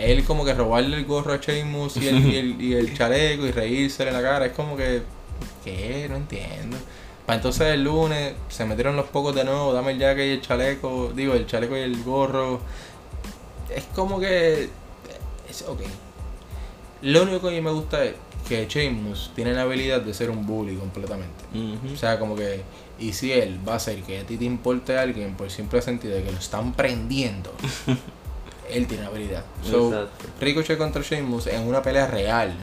él 0.00 0.24
como 0.24 0.44
que 0.44 0.54
robarle 0.54 0.96
el 0.96 1.04
gorro 1.04 1.32
a 1.32 1.36
Sheamus 1.36 1.96
y 1.98 2.08
el, 2.08 2.26
y 2.26 2.36
el, 2.36 2.62
y 2.62 2.74
el 2.74 2.94
chaleco 2.96 3.46
y 3.46 3.52
reírsele 3.52 4.10
en 4.10 4.16
la 4.16 4.22
cara, 4.22 4.46
es 4.46 4.52
como 4.52 4.76
que, 4.76 5.02
¿qué? 5.64 6.06
No 6.08 6.16
entiendo. 6.16 6.76
Para 7.26 7.36
entonces 7.36 7.68
el 7.68 7.84
lunes 7.84 8.34
se 8.48 8.64
metieron 8.64 8.96
los 8.96 9.06
pocos 9.06 9.34
de 9.34 9.44
nuevo, 9.44 9.72
dame 9.72 9.92
el 9.92 9.98
jacket 9.98 10.26
y 10.26 10.30
el 10.30 10.40
chaleco, 10.40 11.12
digo, 11.14 11.34
el 11.34 11.46
chaleco 11.46 11.76
y 11.76 11.80
el 11.80 12.02
gorro. 12.02 12.60
Es 13.74 13.84
como 13.94 14.18
que, 14.18 14.68
es 15.48 15.62
ok. 15.62 15.80
Lo 17.02 17.22
único 17.22 17.40
que 17.40 17.48
a 17.48 17.50
mí 17.50 17.60
me 17.60 17.70
gusta 17.70 18.04
es 18.04 18.14
que 18.48 18.66
Sheamus 18.66 19.30
tiene 19.34 19.52
la 19.52 19.62
habilidad 19.62 20.00
de 20.00 20.12
ser 20.12 20.30
un 20.30 20.44
bully 20.44 20.74
completamente. 20.76 21.44
O 21.92 21.96
sea, 21.96 22.18
como 22.18 22.34
que, 22.34 22.62
y 22.98 23.12
si 23.12 23.32
él 23.32 23.60
va 23.66 23.74
a 23.74 23.76
hacer 23.76 24.02
que 24.02 24.18
a 24.18 24.24
ti 24.24 24.36
te 24.36 24.44
importe 24.44 24.98
a 24.98 25.02
alguien 25.02 25.36
por 25.36 25.50
simple 25.50 25.80
sentido 25.82 26.16
de 26.16 26.24
que 26.24 26.32
lo 26.32 26.38
están 26.38 26.72
prendiendo, 26.72 27.52
él 28.72 28.86
tiene 28.86 29.06
habilidad. 29.06 29.44
So, 29.62 29.88
Exacto. 29.88 30.26
Ricochet 30.40 30.78
contra 30.78 31.02
Sheamus 31.02 31.46
en 31.46 31.66
una 31.66 31.82
pelea 31.82 32.06
real, 32.06 32.54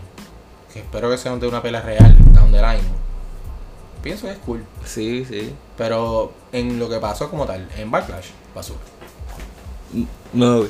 que 0.74 0.80
espero 0.80 1.10
que 1.10 1.18
sea 1.18 1.36
de 1.36 1.48
una 1.48 1.62
pelea 1.62 1.82
real, 1.82 2.16
down 2.34 2.52
the 2.52 2.62
line, 2.62 2.84
pienso 4.02 4.28
que 4.28 4.34
es 4.34 4.40
cool. 4.40 4.64
Sí, 4.86 5.26
sí. 5.26 5.54
Pero 5.78 6.34
en 6.52 6.80
lo 6.80 6.90
que 6.90 6.98
pasó 6.98 7.30
como 7.30 7.46
tal, 7.46 7.68
en 7.78 7.92
Backlash, 7.92 8.28
basura. 8.56 8.80
No, 10.34 10.60
güey. 10.60 10.70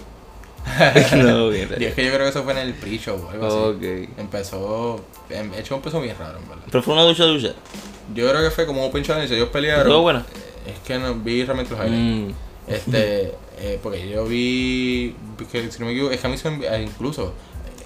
no, 1.16 1.50
bien. 1.50 1.70
Y 1.80 1.86
es 1.86 1.94
que 1.94 2.06
yo 2.06 2.12
creo 2.12 2.24
que 2.24 2.30
eso 2.30 2.44
fue 2.44 2.52
en 2.54 2.60
el 2.60 2.74
pre-show 2.74 3.18
o 3.26 3.30
algo 3.30 3.48
así. 3.48 3.58
Ok. 3.78 4.10
Empezó, 4.18 5.00
em- 5.30 5.52
de 5.52 5.60
hecho 5.60 5.76
empezó 5.76 6.02
bien 6.02 6.16
raro, 6.18 6.38
en 6.40 6.50
verdad. 6.50 6.64
Pero 6.70 6.84
fue 6.84 6.94
una 6.94 7.06
lucha 7.06 7.26
lucha. 7.26 7.54
Yo 8.14 8.30
creo 8.30 8.42
que 8.42 8.52
fue 8.52 8.66
como 8.66 8.86
Open 8.86 9.04
Challenge, 9.04 9.34
ellos 9.34 9.50
pelearon. 9.50 9.84
¿Estuvo 9.88 10.02
buena? 10.02 10.26
Es 10.66 10.80
que 10.86 10.98
no 10.98 11.14
vi 11.16 11.44
realmente 11.46 11.74
los 11.76 11.86
highlights. 11.86 12.34
Mm. 12.34 12.72
Este, 12.72 13.34
eh, 13.60 13.80
porque 13.82 14.08
yo 14.10 14.26
vi, 14.26 15.16
que 15.52 15.72
si 15.72 15.80
no 15.80 15.86
me 15.86 15.92
equivoco, 15.94 16.14
es 16.14 16.20
que 16.22 16.28
a 16.28 16.30
mí 16.30 16.38
se 16.38 16.50
me 16.50 16.66
eh, 16.66 16.84
incluso, 16.84 17.34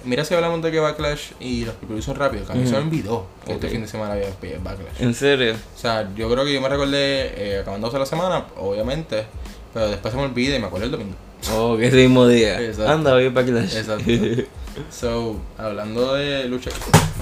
mira 0.04 0.24
si 0.24 0.34
hablamos 0.34 0.62
de 0.62 0.70
que 0.70 0.80
Backlash 0.80 1.32
y 1.40 1.64
los 1.64 2.04
son 2.04 2.16
rápido, 2.16 2.44
que 2.46 2.52
a 2.52 2.54
mí 2.56 2.64
se 2.66 2.72
me 2.72 2.78
Ujú. 2.78 2.86
olvidó 2.88 3.26
que 3.46 3.52
este 3.52 3.68
fin 3.68 3.82
de 3.82 3.88
semana 3.88 4.14
había 4.14 4.28
Backlash. 4.62 5.00
¿En 5.00 5.14
serio? 5.14 5.54
O 5.54 5.78
sea, 5.78 6.12
yo 6.14 6.30
creo 6.30 6.44
que 6.44 6.52
yo 6.52 6.60
me 6.60 6.68
recordé 6.68 7.32
eh, 7.36 7.58
acabándose 7.60 7.98
la 7.98 8.06
semana, 8.06 8.46
obviamente, 8.58 9.24
pero 9.72 9.88
después 9.88 10.12
se 10.12 10.18
me 10.18 10.26
olvida 10.26 10.56
y 10.56 10.58
me 10.60 10.66
acuerdo 10.66 10.86
el 10.86 10.92
domingo. 10.92 11.14
Oh, 11.52 11.76
que 11.76 11.88
ese 11.88 11.96
mismo 11.96 12.26
día. 12.28 12.60
Exacto. 12.60 12.92
Anda, 12.92 13.14
voy 13.14 13.26
a 13.26 13.30
Backlash. 13.30 13.76
Exacto. 13.76 14.04
So, 14.90 15.36
hablando 15.58 16.14
de 16.14 16.44
lucha 16.48 16.70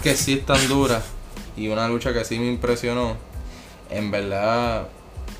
que 0.05 0.15
sí 0.15 0.35
es 0.35 0.47
tan 0.47 0.69
dura 0.69 1.03
y 1.57 1.67
una 1.67 1.89
lucha 1.89 2.13
que 2.13 2.25
sí 2.25 2.39
me 2.39 2.47
impresionó, 2.47 3.17
en 3.91 4.13
verdad 4.13 4.87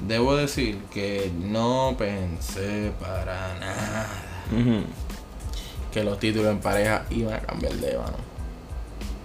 debo 0.01 0.37
decir 0.37 0.79
que 0.93 1.31
no 1.39 1.95
pensé 1.99 2.93
para 3.01 3.59
nada 3.59 4.09
que 5.93 6.05
los 6.05 6.19
títulos 6.19 6.51
en 6.51 6.61
pareja 6.61 7.05
iban 7.11 7.35
a 7.35 7.41
cambiar 7.41 7.73
de 7.75 7.97
mano. 7.97 8.17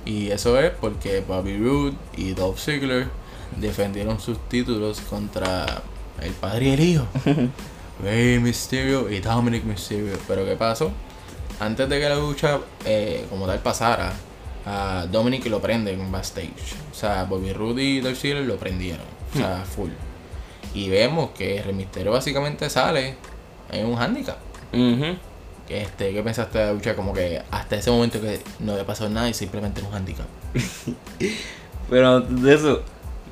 Y 0.05 0.29
eso 0.29 0.59
es 0.59 0.71
porque 0.71 1.21
Bobby 1.21 1.57
Roode 1.57 1.95
y 2.15 2.33
Dolph 2.33 2.59
Ziggler 2.59 3.07
defendieron 3.57 4.19
sus 4.19 4.37
títulos 4.49 5.01
contra 5.01 5.81
el 6.21 6.31
padre 6.33 6.67
y 6.67 6.71
el 6.71 6.79
hijo. 6.79 7.07
Rey 8.03 8.39
Mysterio 8.39 9.09
y 9.09 9.19
Dominic 9.19 9.63
Mysterio. 9.63 10.17
Pero 10.27 10.45
¿qué 10.45 10.55
pasó? 10.55 10.91
Antes 11.59 11.87
de 11.87 11.99
que 11.99 12.09
la 12.09 12.15
lucha 12.15 12.59
eh, 12.85 13.25
como 13.29 13.47
tal 13.47 13.59
pasara, 13.59 14.13
a 14.65 15.05
Dominic 15.09 15.45
lo 15.47 15.61
prenden 15.61 15.99
en 15.99 16.11
backstage. 16.11 16.75
O 16.91 16.95
sea, 16.95 17.23
Bobby 17.23 17.53
Roode 17.53 17.81
y 17.81 18.01
Dolph 18.01 18.19
Ziggler 18.19 18.45
lo 18.45 18.57
prendieron. 18.57 19.05
O 19.33 19.37
sea, 19.37 19.63
full. 19.63 19.89
Y 20.75 20.89
vemos 20.89 21.31
que 21.31 21.61
Rey 21.63 21.73
Mysterio 21.73 22.11
básicamente 22.11 22.69
sale 22.69 23.15
en 23.71 23.85
un 23.85 23.97
handicap. 23.97 24.37
Ujú. 24.73 25.15
Este, 25.69 26.13
¿Qué 26.13 26.21
pensaste 26.21 26.59
de 26.59 26.65
la 26.65 26.73
lucha? 26.73 26.95
Como 26.95 27.13
que 27.13 27.41
hasta 27.49 27.77
ese 27.77 27.89
momento 27.89 28.21
que 28.21 28.39
no 28.59 28.73
había 28.73 28.85
pasado 28.85 29.09
nada 29.09 29.29
y 29.29 29.33
simplemente 29.33 29.79
era 29.79 29.89
un 29.89 29.95
handicap. 29.95 30.27
Pero 31.89 32.17
antes 32.17 32.41
de 32.41 32.53
eso, 32.53 32.83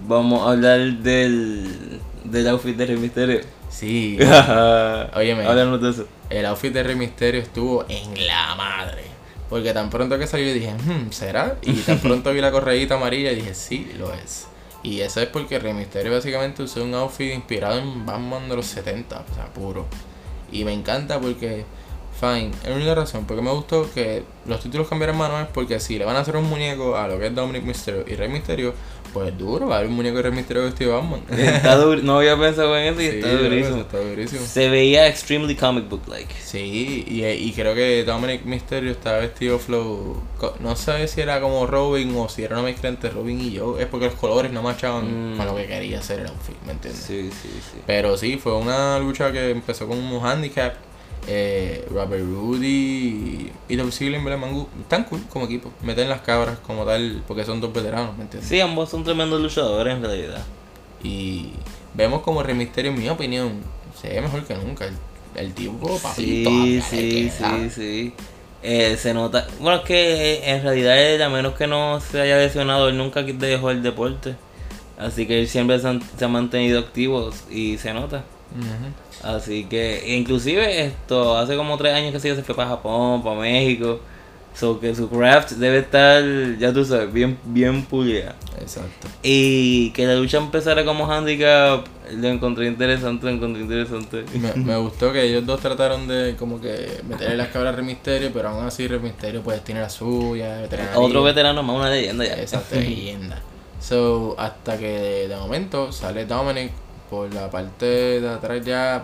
vamos 0.07 0.47
a 0.47 0.51
hablar 0.51 0.79
del, 0.79 1.99
del 2.23 2.47
outfit 2.47 2.75
de 2.77 2.85
Rey 2.85 2.97
Mysterio. 2.97 3.41
Sí, 3.69 4.17
Óyeme. 5.15 5.45
Háblanos 5.45 5.81
de 5.81 5.89
eso. 5.89 6.07
el 6.29 6.45
outfit 6.45 6.73
de 6.73 6.83
Rey 6.83 6.95
Mysterio 6.95 7.41
estuvo 7.41 7.85
en 7.89 8.25
la 8.25 8.55
madre. 8.55 9.03
Porque 9.49 9.73
tan 9.73 9.89
pronto 9.89 10.17
que 10.17 10.25
salió 10.27 10.53
dije, 10.53 10.73
hmm, 10.73 11.11
¿será? 11.11 11.57
Y 11.61 11.73
tan 11.81 11.99
pronto 12.01 12.31
vi 12.33 12.41
la 12.41 12.51
correíta 12.51 12.95
amarilla 12.95 13.31
y 13.31 13.35
dije, 13.35 13.53
sí, 13.53 13.91
lo 13.99 14.13
es. 14.13 14.47
Y 14.83 14.99
eso 14.99 15.21
es 15.21 15.27
porque 15.27 15.59
Rey 15.59 15.73
Mysterio 15.73 16.11
básicamente 16.11 16.61
usó 16.61 16.83
un 16.83 16.93
outfit 16.93 17.33
inspirado 17.33 17.79
en 17.79 18.05
Batman 18.05 18.49
de 18.49 18.57
los 18.57 18.65
70, 18.65 19.17
o 19.17 19.33
sea, 19.33 19.45
puro. 19.45 19.85
Y 20.51 20.65
me 20.65 20.73
encanta 20.73 21.21
porque, 21.21 21.63
fine, 22.19 22.51
la 22.67 22.75
única 22.75 22.93
razón 22.93 23.25
porque 23.25 23.41
me 23.41 23.51
gustó 23.51 23.89
que 23.93 24.23
los 24.45 24.59
títulos 24.59 24.89
cambiaran 24.89 25.17
mano 25.17 25.39
es 25.39 25.47
porque 25.47 25.79
si 25.79 25.97
le 25.97 26.03
van 26.03 26.17
a 26.17 26.19
hacer 26.19 26.35
un 26.35 26.49
muñeco 26.49 26.97
a 26.97 27.07
lo 27.07 27.17
que 27.17 27.27
es 27.27 27.35
Dominic 27.35 27.63
Mysterio 27.63 28.03
y 28.05 28.15
Rey 28.15 28.27
Mysterio, 28.27 28.73
pues 29.13 29.37
duro, 29.37 29.67
va 29.67 29.75
a 29.75 29.77
haber 29.79 29.89
un 29.89 29.95
muñeco 29.95 30.17
de 30.17 30.23
Rey 30.23 30.31
Mysterio 30.31 30.63
vestido 30.63 30.91
de 30.91 30.97
Batman. 30.97 31.21
Está 31.39 31.77
dur- 31.77 32.01
no 32.01 32.17
había 32.17 32.37
pensado 32.37 32.75
en 32.77 32.93
eso 32.93 33.01
y 33.01 33.09
Sí, 33.11 33.17
está 33.17 33.31
durísimo. 33.37 33.77
Está 33.77 33.97
durísimo. 33.99 34.41
Se 34.45 34.69
veía 34.69 35.07
extremely 35.07 35.55
comic 35.55 35.87
book 35.87 36.01
like. 36.07 36.33
Sí, 36.43 37.05
y, 37.07 37.23
y 37.25 37.51
creo 37.53 37.75
que 37.75 38.03
Dominic 38.03 38.43
Mysterio 38.45 38.91
estaba 38.91 39.19
vestido 39.19 39.59
flow. 39.59 40.17
No 40.59 40.75
sé 40.75 41.07
si 41.07 41.21
era 41.21 41.39
como 41.39 41.65
Robin 41.67 42.13
o 42.17 42.27
si 42.27 42.43
era 42.43 42.55
una 42.55 42.63
mezcla 42.65 42.89
entre 42.89 43.09
Robin 43.11 43.39
y 43.39 43.51
yo. 43.51 43.77
Es 43.79 43.85
porque 43.85 44.05
los 44.07 44.15
colores 44.15 44.51
no 44.51 44.61
machaban 44.61 45.33
Mm. 45.33 45.37
con 45.37 45.45
lo 45.45 45.55
que 45.55 45.67
quería 45.67 45.99
hacer 45.99 46.19
el 46.21 46.27
outfit, 46.27 46.55
¿me 46.65 46.71
entiendes? 46.73 47.03
Sí, 47.03 47.29
sí, 47.31 47.49
sí. 47.71 47.77
Pero 47.85 48.17
sí, 48.17 48.37
fue 48.37 48.55
una 48.55 48.97
lucha 48.99 49.31
que 49.31 49.51
empezó 49.51 49.87
con 49.87 49.97
un 49.97 50.25
handicap 50.25 50.73
Eh, 51.27 51.85
Robert 51.89 52.23
Rudy 52.23 53.51
y, 53.69 53.75
Dolph 53.75 53.93
Ziggler, 53.93 54.21
¿verdad? 54.21 54.39
Mangu, 54.39 54.67
están 54.81 55.05
cool 55.05 55.21
como 55.29 55.45
equipo. 55.45 55.71
Meten 55.81 56.09
las 56.09 56.21
cabras 56.21 56.59
como 56.59 56.83
tal, 56.85 57.23
porque 57.27 57.45
son 57.45 57.61
dos 57.61 57.71
veteranos, 57.71 58.17
¿me 58.17 58.23
entiendes? 58.23 58.49
Sí, 58.49 58.59
ambos 58.59 58.89
son 58.89 59.03
tremendos 59.03 59.41
luchadores 59.41 59.95
en 59.95 60.03
realidad. 60.03 60.43
Y 61.01 61.51
vemos 61.93 62.21
como 62.21 62.43
Rey 62.43 62.55
Mysterio, 62.55 62.91
en 62.91 62.99
mi 62.99 63.07
opinión, 63.09 63.61
se 64.01 64.09
ve 64.09 64.21
mejor 64.21 64.43
que 64.43 64.55
nunca. 64.55 64.85
El, 64.85 64.93
el 65.35 65.53
tipo, 65.53 65.97
papito, 65.99 66.13
Sí, 66.49 66.81
sí, 66.89 67.29
sí, 67.29 67.69
sí. 67.69 68.13
Eh, 68.61 68.97
se 68.97 69.13
nota. 69.13 69.47
Bueno, 69.59 69.79
es 69.79 69.83
que 69.85 70.49
en 70.49 70.61
realidad 70.63 71.01
él, 71.01 71.21
a 71.21 71.29
menos 71.29 71.53
que 71.55 71.67
no 71.67 71.99
se 71.99 72.21
haya 72.21 72.37
lesionado, 72.37 72.87
él 72.89 72.97
nunca 72.97 73.21
dejó 73.23 73.71
el 73.71 73.81
deporte. 73.83 74.35
Así 74.97 75.25
que 75.25 75.41
él 75.41 75.47
siempre 75.49 75.79
se, 75.79 75.87
han- 75.87 76.01
se 76.17 76.23
ha 76.25 76.27
mantenido 76.29 76.79
activo 76.79 77.31
y 77.49 77.77
se 77.77 77.93
nota. 77.93 78.23
Así 79.23 79.65
que, 79.65 80.15
inclusive 80.17 80.85
esto, 80.85 81.37
hace 81.37 81.55
como 81.55 81.77
tres 81.77 81.93
años 81.93 82.11
que 82.11 82.19
sí, 82.19 82.35
se 82.35 82.43
fue 82.43 82.55
para 82.55 82.69
Japón, 82.69 83.23
para 83.23 83.39
México. 83.39 83.99
So 84.55 84.79
que 84.79 84.93
su 84.93 85.09
craft 85.09 85.53
debe 85.53 85.79
estar, 85.79 86.23
ya 86.59 86.71
tú 86.71 86.85
sabes, 86.85 87.11
bien, 87.11 87.39
bien 87.43 87.83
pulida. 87.85 88.35
Exacto. 88.61 89.07
Y 89.23 89.89
que 89.91 90.05
la 90.05 90.13
lucha 90.13 90.37
empezara 90.37 90.85
como 90.85 91.11
handicap, 91.11 91.87
lo 92.11 92.27
encontré 92.27 92.67
interesante, 92.67 93.25
lo 93.25 93.31
encontré 93.31 93.63
interesante. 93.63 94.23
Me, 94.39 94.53
me 94.53 94.77
gustó 94.77 95.11
que 95.11 95.23
ellos 95.23 95.43
dos 95.43 95.59
trataron 95.59 96.07
de 96.07 96.35
como 96.37 96.61
que 96.61 97.01
meterle 97.07 97.35
las 97.35 97.47
cabras 97.47 97.73
a 97.73 97.77
Rey 97.77 97.85
Mysterio, 97.85 98.29
pero 98.31 98.49
aún 98.49 98.63
así 98.63 98.87
Rey 98.87 98.99
Mysterio 98.99 99.41
pues 99.41 99.63
tiene 99.63 99.81
la 99.81 99.89
suya. 99.89 100.61
veteranaria. 100.61 100.99
Otro 100.99 101.23
veterano 101.23 101.63
más, 101.63 101.75
una 101.75 101.89
leyenda 101.89 102.23
ya. 102.23 102.39
Exacto, 102.39 102.75
leyenda. 102.75 103.41
So, 103.79 104.35
hasta 104.37 104.77
que 104.77 105.27
de 105.27 105.35
momento 105.35 105.91
sale 105.91 106.27
Dominic 106.27 106.71
por 107.13 107.31
la 107.31 107.47
parte 107.47 107.85
de 108.21 108.27
atrás 108.27 108.65
ya 108.65 109.03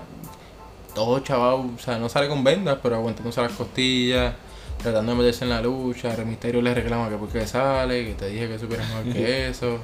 todo 0.95 1.19
chaval, 1.19 1.69
o 1.75 1.79
sea, 1.79 1.99
no 1.99 2.09
sale 2.09 2.27
con 2.27 2.43
vendas, 2.43 2.79
pero 2.81 2.95
aguantándose 2.95 3.39
las 3.39 3.51
costillas, 3.51 4.33
tratando 4.81 5.11
de 5.11 5.17
meterse 5.19 5.43
en 5.43 5.51
la 5.51 5.61
lucha. 5.61 6.15
Rey 6.15 6.25
Mysterio 6.25 6.59
le 6.63 6.73
reclama 6.73 7.07
que 7.07 7.17
por 7.17 7.29
qué 7.29 7.45
sale, 7.45 8.07
que 8.07 8.13
te 8.15 8.29
dije 8.29 8.47
que 8.47 8.57
supieras 8.57 8.89
mejor 8.89 9.13
que 9.13 9.47
eso. 9.49 9.77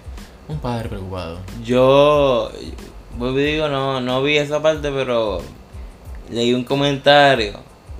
Un 0.47 0.57
padre 0.57 0.89
preocupado. 0.89 1.37
Yo, 1.63 2.51
y 2.59 3.37
digo, 3.37 3.67
no, 3.67 4.01
no 4.01 4.23
vi 4.23 4.37
esa 4.37 4.59
parte, 4.59 4.89
pero 4.91 5.41
leí 6.31 6.51
un 6.55 6.63
comentario 6.63 7.59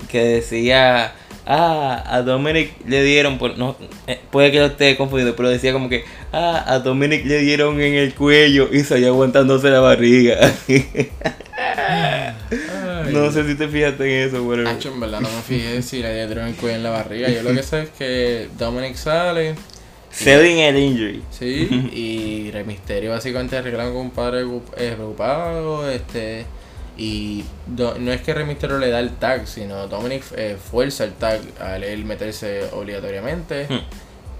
que 0.10 0.24
decía, 0.24 1.14
ah, 1.46 2.04
a 2.08 2.22
Dominic 2.22 2.72
le 2.88 3.04
dieron, 3.04 3.38
por, 3.38 3.58
no, 3.58 3.76
eh, 4.08 4.20
puede 4.32 4.52
que 4.52 4.60
lo 4.60 4.66
esté 4.68 4.96
confundido, 4.98 5.36
pero 5.36 5.50
decía 5.50 5.74
como 5.74 5.90
que, 5.90 6.04
ah, 6.34 6.64
a 6.68 6.80
Dominic 6.80 7.26
le 7.26 7.40
dieron 7.40 7.80
en 7.82 7.94
el 7.96 8.14
cuello 8.14 8.70
y 8.72 8.82
salió 8.82 9.10
aguantándose 9.10 9.70
la 9.70 9.80
barriga. 9.80 10.38
no 13.12 13.32
sé 13.32 13.48
si 13.48 13.56
te 13.56 13.68
fijaste 13.68 14.04
en 14.24 14.30
eso, 14.30 14.44
whatever. 14.44 14.68
Hacho, 14.68 14.92
en 14.94 15.00
verdad 15.00 15.22
no 15.22 15.30
me 15.30 15.42
fijé 15.42 15.82
si 15.82 16.02
le 16.02 16.26
dieron 16.26 16.48
el 16.48 16.56
cuello 16.56 16.76
en 16.78 16.84
la 16.84 16.90
barriga. 16.92 17.30
Yo 17.30 17.44
lo 17.44 17.54
que 17.54 17.64
sé 17.64 17.84
es 17.84 17.90
que 17.90 18.48
Dominic 18.58 18.96
sale, 18.96 19.56
Selling 20.12 20.60
el 20.60 20.78
injury. 20.78 21.24
sí, 21.30 21.90
y 21.94 22.52
Rey 22.52 22.64
Mysterio 22.64 23.12
básicamente 23.12 23.62
reclama 23.62 23.90
con 23.92 24.02
un 24.02 24.12
padre 24.12 24.46
preocup- 24.46 24.74
eh, 24.78 24.94
preocupado, 24.96 25.90
este, 25.92 26.46
y 26.98 27.44
do- 27.68 27.96
no 28.00 28.12
es 28.12 28.22
que 28.22 28.34
Rey 28.34 28.46
Mysterio 28.46 28.78
le 28.78 28.90
da 28.90 29.00
el 29.00 29.12
tag, 29.12 29.48
sino 29.48 29.88
Dominic 29.88 30.24
eh, 30.36 30.58
fuerza 30.58 31.04
el 31.04 31.14
tag 31.14 31.42
al 31.60 31.84
él 31.84 32.06
meterse 32.06 32.70
obligatoriamente. 32.72 33.68
Hmm. 33.70 33.80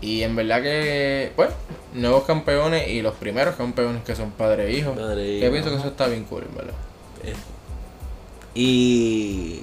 Y 0.02 0.24
en 0.24 0.36
verdad 0.36 0.62
que, 0.62 1.32
pues, 1.36 1.50
nuevos 1.94 2.26
campeones 2.26 2.88
y 2.90 3.02
los 3.02 3.16
primeros 3.16 3.56
campeones 3.56 4.04
que 4.04 4.16
son 4.16 4.32
padre 4.32 4.68
e 4.68 4.78
hijo. 4.78 4.94
Padre 4.94 5.38
e 5.38 5.42
Que 5.42 5.50
pienso 5.50 5.70
que 5.70 5.78
eso 5.78 5.88
está 5.88 6.08
bien 6.08 6.26
cool, 6.26 6.44
en 6.44 6.56
verdad. 6.56 6.74
Y 8.54 9.62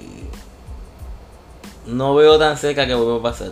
no 1.87 2.13
veo 2.15 2.37
tan 2.37 2.57
cerca 2.57 2.85
que 2.85 2.93
vuelva 2.93 3.19
a 3.19 3.31
pasar. 3.31 3.51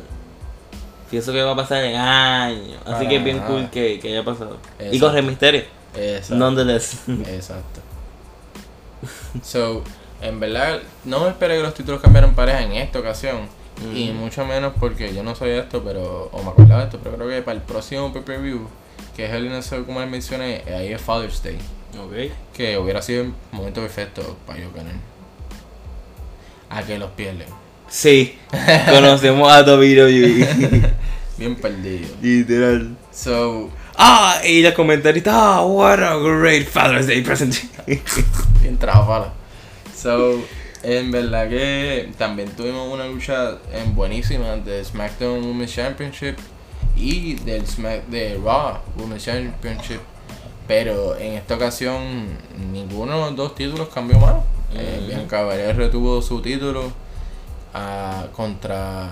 Pienso 1.10 1.32
que 1.34 1.42
va 1.42 1.52
a 1.52 1.56
pasar 1.56 1.84
en 1.84 1.96
años. 1.96 2.80
Así 2.86 3.08
que 3.08 3.18
es 3.18 3.24
bien 3.24 3.40
cool 3.40 3.70
que, 3.70 4.00
que 4.00 4.10
haya 4.10 4.24
pasado. 4.24 4.58
Y 4.92 5.00
con 5.00 5.14
Rey 5.14 5.24
Misterio. 5.24 5.64
Exacto. 5.96 6.36
Nonetheless. 6.36 7.00
Exacto. 7.28 7.82
So, 9.44 9.84
en 10.22 10.40
verdad, 10.40 10.80
no 11.06 11.22
me 11.22 11.30
esperé 11.30 11.58
que 11.58 11.64
los 11.64 11.74
títulos 11.74 12.02
cambiaran 12.02 12.36
pareja 12.36 12.62
en 12.64 12.74
esta 12.74 13.00
ocasión. 13.00 13.40
Y 13.96 14.12
Mm. 14.12 14.16
mucho 14.18 14.46
menos 14.46 14.74
porque 14.80 15.14
yo 15.14 15.24
no 15.24 15.34
sabía 15.34 15.60
esto, 15.62 15.82
pero. 15.84 16.30
O 16.32 16.44
me 16.44 16.50
acordaba 16.52 16.82
de 16.82 16.86
esto, 16.88 17.00
pero 17.04 17.16
creo 17.18 17.30
que 17.30 17.42
para 17.42 17.58
el 17.58 17.64
próximo 17.64 18.14
pay-per-view, 18.14 18.68
que 19.16 19.26
es 19.26 19.32
el 19.32 19.46
INSO, 19.48 19.86
como 19.86 20.00
les 20.02 20.10
mencioné, 20.10 20.64
ahí 20.68 20.94
es 20.94 21.02
Father's 21.02 21.42
Day. 21.42 21.58
ok. 21.98 22.32
Que 22.54 22.78
hubiera 22.78 23.02
sido 23.02 23.24
el 23.24 23.34
momento 23.52 23.82
perfecto 23.82 24.38
para 24.46 24.60
yo 24.60 24.72
ganar. 24.72 24.94
A 26.70 26.84
que 26.84 26.98
los 27.00 27.10
pierden. 27.12 27.48
Sí. 27.90 28.38
Conocemos 28.90 29.52
a 29.52 29.64
WWE. 29.64 30.92
Bien 31.38 31.56
perdido. 31.56 32.08
Literal. 32.22 32.96
So, 33.12 33.70
Ah, 34.04 34.42
y 34.44 34.64
los 34.64 34.74
comentaristas. 34.74 35.32
Ah, 35.38 35.64
what 35.64 36.00
a 36.00 36.18
great 36.18 36.68
Father's 36.68 37.06
Day 37.06 37.22
present. 37.22 37.56
bien 38.60 38.76
trabajada. 38.80 39.32
So, 39.96 40.42
en 40.82 41.12
verdad 41.12 41.48
que 41.48 42.10
también 42.18 42.50
tuvimos 42.50 42.92
una 42.92 43.06
lucha 43.06 43.60
en 43.72 43.94
buenísima 43.94 44.56
de 44.56 44.84
SmackDown 44.84 45.44
Women's 45.44 45.76
Championship 45.76 46.36
y 46.96 47.36
del 47.36 47.68
Smack 47.68 48.08
de 48.08 48.40
Raw 48.44 48.80
Women's 48.98 49.24
Championship. 49.24 50.02
Pero 50.68 51.16
en 51.18 51.34
esta 51.34 51.54
ocasión 51.54 52.40
ninguno 52.72 53.14
de 53.14 53.20
los 53.20 53.36
dos 53.36 53.54
títulos 53.54 53.90
cambió 53.90 54.18
más. 54.18 54.38
Eh. 54.74 55.06
Bianca 55.10 55.44
Belair 55.44 55.76
retuvo 55.76 56.24
su 56.24 56.42
título 56.42 56.92
ah, 57.76 58.26
contra 58.34 59.12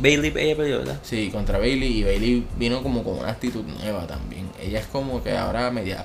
Bailey, 0.00 0.32
ella 0.36 0.56
perdió, 0.56 0.78
¿verdad? 0.78 0.98
Sí, 1.02 1.30
contra 1.30 1.58
Bailey 1.58 1.98
y 1.98 2.04
Bailey 2.04 2.46
vino 2.56 2.82
como 2.82 3.04
con 3.04 3.18
una 3.18 3.30
actitud 3.30 3.64
nueva 3.64 4.06
también. 4.06 4.48
Ella 4.60 4.80
es 4.80 4.86
como 4.86 5.22
que 5.22 5.36
ahora 5.36 5.70
media 5.70 6.04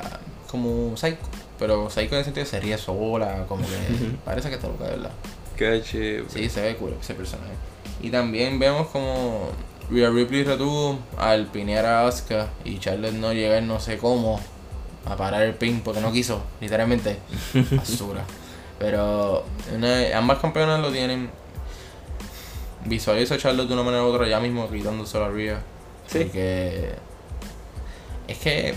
como 0.50 0.96
psycho, 0.98 1.18
pero 1.58 1.90
psycho 1.90 2.14
en 2.14 2.20
el 2.20 2.24
sentido 2.26 2.46
de 2.46 2.50
se 2.52 2.60
ríe 2.60 2.78
sola, 2.78 3.46
como 3.48 3.64
que 3.64 3.76
parece 4.26 4.50
que 4.50 4.56
está 4.56 4.68
loca 4.68 4.86
verdad. 4.86 5.12
Qué 5.56 5.82
chévere. 5.84 6.26
Sí, 6.30 6.50
se 6.50 6.62
ve 6.62 6.76
cool 6.78 6.96
ese 7.02 7.14
personaje. 7.16 7.52
Y 8.02 8.10
también 8.12 8.60
vemos 8.60 8.88
como 8.88 9.50
Rhea 9.92 10.10
Ripley 10.10 10.44
retuvo 10.44 11.00
al 11.18 11.48
Pinera 11.48 12.08
Asuka 12.08 12.48
y 12.64 12.78
Charlotte 12.80 13.14
no 13.14 13.34
llega 13.34 13.60
no 13.62 13.80
sé 13.80 13.98
cómo 13.98 14.40
a 15.06 15.16
parar 15.18 15.42
el 15.42 15.56
pin 15.56 15.82
porque 15.82 16.00
no 16.00 16.12
quiso, 16.12 16.42
literalmente. 16.62 17.18
Basura. 17.72 18.24
Pero 18.78 19.44
una- 19.76 20.18
ambas 20.18 20.40
campeonas 20.40 20.80
lo 20.80 20.92
tienen. 20.92 21.30
Visualizo 22.86 23.34
a 23.34 23.38
Charlotte 23.38 23.68
de 23.68 23.74
una 23.74 23.84
manera 23.84 24.04
u 24.04 24.08
otra 24.08 24.28
ya 24.28 24.40
mismo 24.40 24.70
quitándose 24.70 25.18
a 25.18 25.30
Rhea. 25.30 25.62
Sí. 26.08 26.20
Porque 26.20 26.96
es 28.28 28.38
que 28.38 28.74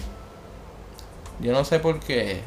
yo 1.40 1.52
no 1.52 1.64
sé 1.64 1.78
por 1.78 2.00
qué 2.00 2.40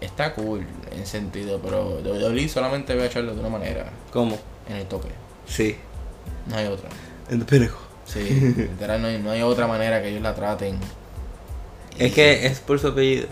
está 0.00 0.34
cool 0.34 0.66
en 0.92 1.06
sentido, 1.06 1.60
pero 1.62 2.00
WWE 2.00 2.48
solamente 2.48 2.94
ve 2.94 3.06
a 3.06 3.08
Charlotte 3.08 3.34
de 3.34 3.40
una 3.40 3.50
manera 3.50 3.90
¿Cómo? 4.12 4.38
en 4.68 4.76
el 4.76 4.86
tope. 4.86 5.08
Sí. 5.46 5.76
No 6.46 6.56
hay 6.56 6.66
otra. 6.66 6.88
En 7.28 7.40
el 7.40 7.46
pendejo. 7.46 7.78
Sí, 8.04 8.20
literal, 8.56 9.00
no 9.00 9.08
hay, 9.08 9.18
no 9.18 9.30
hay 9.30 9.42
otra 9.42 9.66
manera 9.66 10.02
que 10.02 10.08
ellos 10.10 10.22
la 10.22 10.34
traten. 10.34 10.78
Es 11.98 12.12
que 12.12 12.46
es 12.46 12.60
por 12.60 12.78
su 12.78 12.88
apellido. 12.88 13.28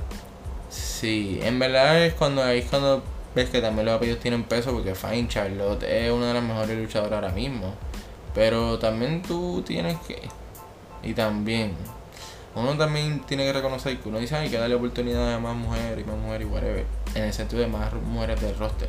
Sí, 0.71 1.41
en 1.43 1.59
verdad 1.59 2.05
es 2.05 2.15
cuando 2.15 2.47
es 2.47 2.65
cuando 2.67 3.03
ves 3.35 3.51
que 3.51 3.61
también 3.61 3.87
los 3.87 3.97
apellidos 3.97 4.21
tienen 4.21 4.45
peso 4.45 4.73
porque 4.73 4.95
Fine 4.95 5.29
Charlotte 5.29 5.85
es 5.85 6.11
una 6.11 6.29
de 6.29 6.35
las 6.35 6.43
mejores 6.43 6.79
luchadoras 6.79 7.13
ahora 7.13 7.33
mismo. 7.33 7.75
Pero 8.35 8.79
también 8.79 9.23
tú 9.23 9.63
tienes 9.67 9.99
que 10.07 10.21
y 11.03 11.15
también 11.15 11.73
uno 12.55 12.77
también 12.77 13.21
tiene 13.21 13.45
que 13.45 13.53
reconocer 13.53 13.99
que 13.99 14.09
uno 14.09 14.19
dice 14.19 14.37
hay 14.37 14.51
que 14.51 14.59
darle 14.59 14.75
oportunidad 14.75 15.35
a 15.35 15.39
más 15.39 15.57
mujeres 15.57 16.05
y 16.05 16.09
más 16.09 16.19
mujeres 16.19 16.47
y 16.47 16.51
whatever. 16.51 16.87
En 17.15 17.25
el 17.25 17.33
sentido 17.33 17.63
de 17.63 17.69
más 17.69 17.93
mujeres 17.95 18.41
del 18.41 18.57
roster. 18.57 18.89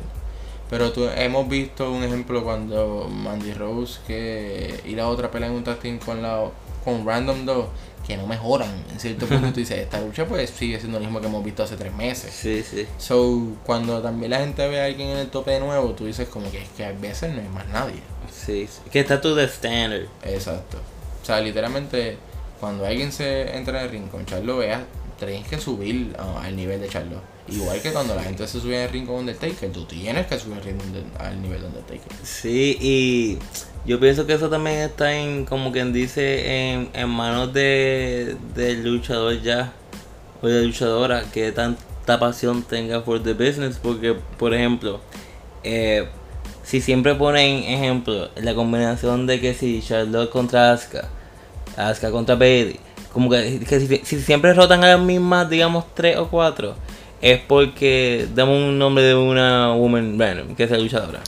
Pero 0.70 0.92
tú, 0.92 1.08
hemos 1.14 1.48
visto 1.48 1.90
un 1.90 2.02
ejemplo 2.02 2.42
cuando 2.42 3.08
Mandy 3.08 3.52
Rose 3.52 4.00
que 4.06 4.80
y 4.86 4.94
la 4.94 5.08
otra 5.08 5.30
pelea 5.30 5.48
en 5.48 5.54
un 5.54 5.64
tag 5.64 5.78
con 6.04 6.22
la 6.22 6.50
con 6.84 7.06
Random 7.06 7.44
2 7.46 7.66
que 8.06 8.16
no 8.18 8.26
mejoran 8.26 8.70
en 8.92 9.00
cierto 9.00 9.24
punto 9.26 9.48
tú 9.52 9.60
dices 9.60 9.78
esta 9.78 9.98
lucha 10.00 10.26
pues 10.26 10.50
sigue 10.50 10.78
siendo 10.78 10.98
lo 10.98 11.04
mismo 11.06 11.20
que 11.22 11.26
hemos 11.26 11.42
visto 11.42 11.62
hace 11.62 11.76
tres 11.76 11.92
meses 11.94 12.30
Sí, 12.34 12.62
sí. 12.62 12.86
so 12.98 13.48
cuando 13.64 14.02
también 14.02 14.30
la 14.32 14.40
gente 14.40 14.68
ve 14.68 14.80
a 14.82 14.84
alguien 14.84 15.08
en 15.08 15.16
el 15.18 15.28
tope 15.28 15.52
de 15.52 15.60
nuevo 15.60 15.92
tú 15.92 16.04
dices 16.04 16.28
como 16.28 16.50
que 16.50 16.58
es 16.62 16.68
que 16.76 16.84
a 16.84 16.92
veces 16.92 17.32
no 17.34 17.40
hay 17.40 17.48
más 17.48 17.66
nadie 17.68 18.00
Sí, 18.30 18.66
sí. 18.66 18.90
Que 18.90 19.00
está 19.00 19.20
tú 19.20 19.34
de 19.34 19.44
standard. 19.44 20.06
exacto 20.22 20.76
o 21.22 21.24
sea 21.26 21.40
literalmente 21.40 22.18
cuando 22.60 22.84
alguien 22.84 23.10
se 23.10 23.56
entra 23.56 23.78
en 23.80 23.84
el 23.86 23.90
ring 23.90 24.08
con 24.08 24.26
Charlo 24.26 24.58
veas 24.58 24.82
tienes 25.18 25.46
que 25.48 25.58
subir 25.58 26.14
ah, 26.18 26.42
al 26.44 26.54
nivel 26.56 26.80
de 26.82 26.88
Charlo 26.88 27.22
igual 27.48 27.80
que 27.80 27.90
cuando 27.92 28.14
la 28.14 28.22
gente 28.22 28.46
se 28.46 28.60
sube 28.60 28.76
en 28.76 28.82
el 28.82 28.90
ring 28.90 29.06
con 29.06 29.14
Undertaker 29.16 29.70
tú 29.72 29.86
tienes 29.86 30.26
que 30.26 30.38
subir 30.38 30.58
al 30.58 30.64
ring 30.64 30.78
de- 30.92 31.24
al 31.24 31.40
nivel 31.40 31.60
de 31.62 31.66
Undertaker 31.68 32.12
Sí, 32.22 32.76
y 32.80 33.38
yo 33.86 34.00
pienso 34.00 34.26
que 34.26 34.32
eso 34.32 34.48
también 34.48 34.78
está 34.78 35.14
en, 35.14 35.44
como 35.44 35.70
quien 35.70 35.92
dice, 35.92 36.72
en, 36.72 36.90
en 36.94 37.08
manos 37.08 37.52
de, 37.52 38.36
del 38.54 38.84
luchador 38.84 39.40
ya, 39.42 39.72
o 40.40 40.48
de 40.48 40.64
luchadora, 40.64 41.24
que 41.32 41.52
tanta 41.52 42.18
pasión 42.18 42.62
tenga 42.62 43.04
por 43.04 43.22
the 43.22 43.34
business, 43.34 43.78
porque, 43.82 44.14
por 44.38 44.54
ejemplo, 44.54 45.00
eh, 45.64 46.08
si 46.62 46.80
siempre 46.80 47.14
ponen 47.14 47.64
ejemplo, 47.64 48.30
la 48.36 48.54
combinación 48.54 49.26
de 49.26 49.40
que 49.40 49.52
si 49.52 49.82
Charlotte 49.82 50.30
contra 50.30 50.72
Asuka, 50.72 51.08
Asuka 51.76 52.10
contra 52.10 52.36
Bailey, 52.36 52.80
como 53.12 53.28
que, 53.28 53.60
que 53.60 53.80
si, 53.80 53.98
si 53.98 54.20
siempre 54.22 54.54
rotan 54.54 54.82
a 54.82 54.96
las 54.96 55.00
mismas, 55.00 55.48
digamos, 55.50 55.84
tres 55.94 56.16
o 56.16 56.28
cuatro, 56.28 56.74
es 57.20 57.38
porque 57.40 58.28
damos 58.34 58.56
un 58.56 58.78
nombre 58.78 59.04
de 59.04 59.14
una 59.14 59.72
woman 59.74 60.18
random, 60.18 60.54
que 60.54 60.64
es 60.64 60.70
la 60.70 60.78
luchadora. 60.78 61.20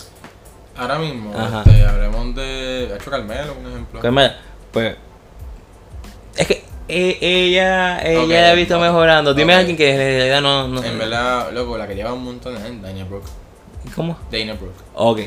Ahora 0.79 0.99
mismo, 0.99 1.33
este, 1.35 1.85
hablemos 1.85 2.35
de. 2.35 2.91
Ha 2.93 2.97
hecho 2.97 3.11
Carmelo, 3.11 3.55
un 3.61 3.71
ejemplo. 3.71 4.01
Carmela, 4.01 4.37
pues. 4.73 4.97
Es 6.37 6.47
que 6.47 6.65
e- 6.89 7.19
ella, 7.21 8.01
ella 8.03 8.23
Ok, 8.23 8.29
la 8.31 8.51
ha 8.51 8.55
visto 8.55 8.79
mejorando. 8.79 9.33
Dime 9.35 9.55
a 9.55 9.59
alguien 9.59 9.77
que 9.77 9.91
en 9.91 9.97
realidad 9.99 10.41
no. 10.43 10.69
no 10.69 10.83
En 10.85 10.99
verdad, 10.99 11.51
loco, 11.53 11.79
la 11.79 11.87
que 11.89 11.95
lleva 11.95 12.13
un 12.13 12.25
montón 12.25 12.55
de 12.55 12.61
gente, 12.61 12.87
Dana 12.87 13.05
Brooke. 13.05 13.27
¿Cómo? 13.95 14.19
Dana 14.31 14.53
Brooke. 14.55 14.75
Ok, 14.95 15.21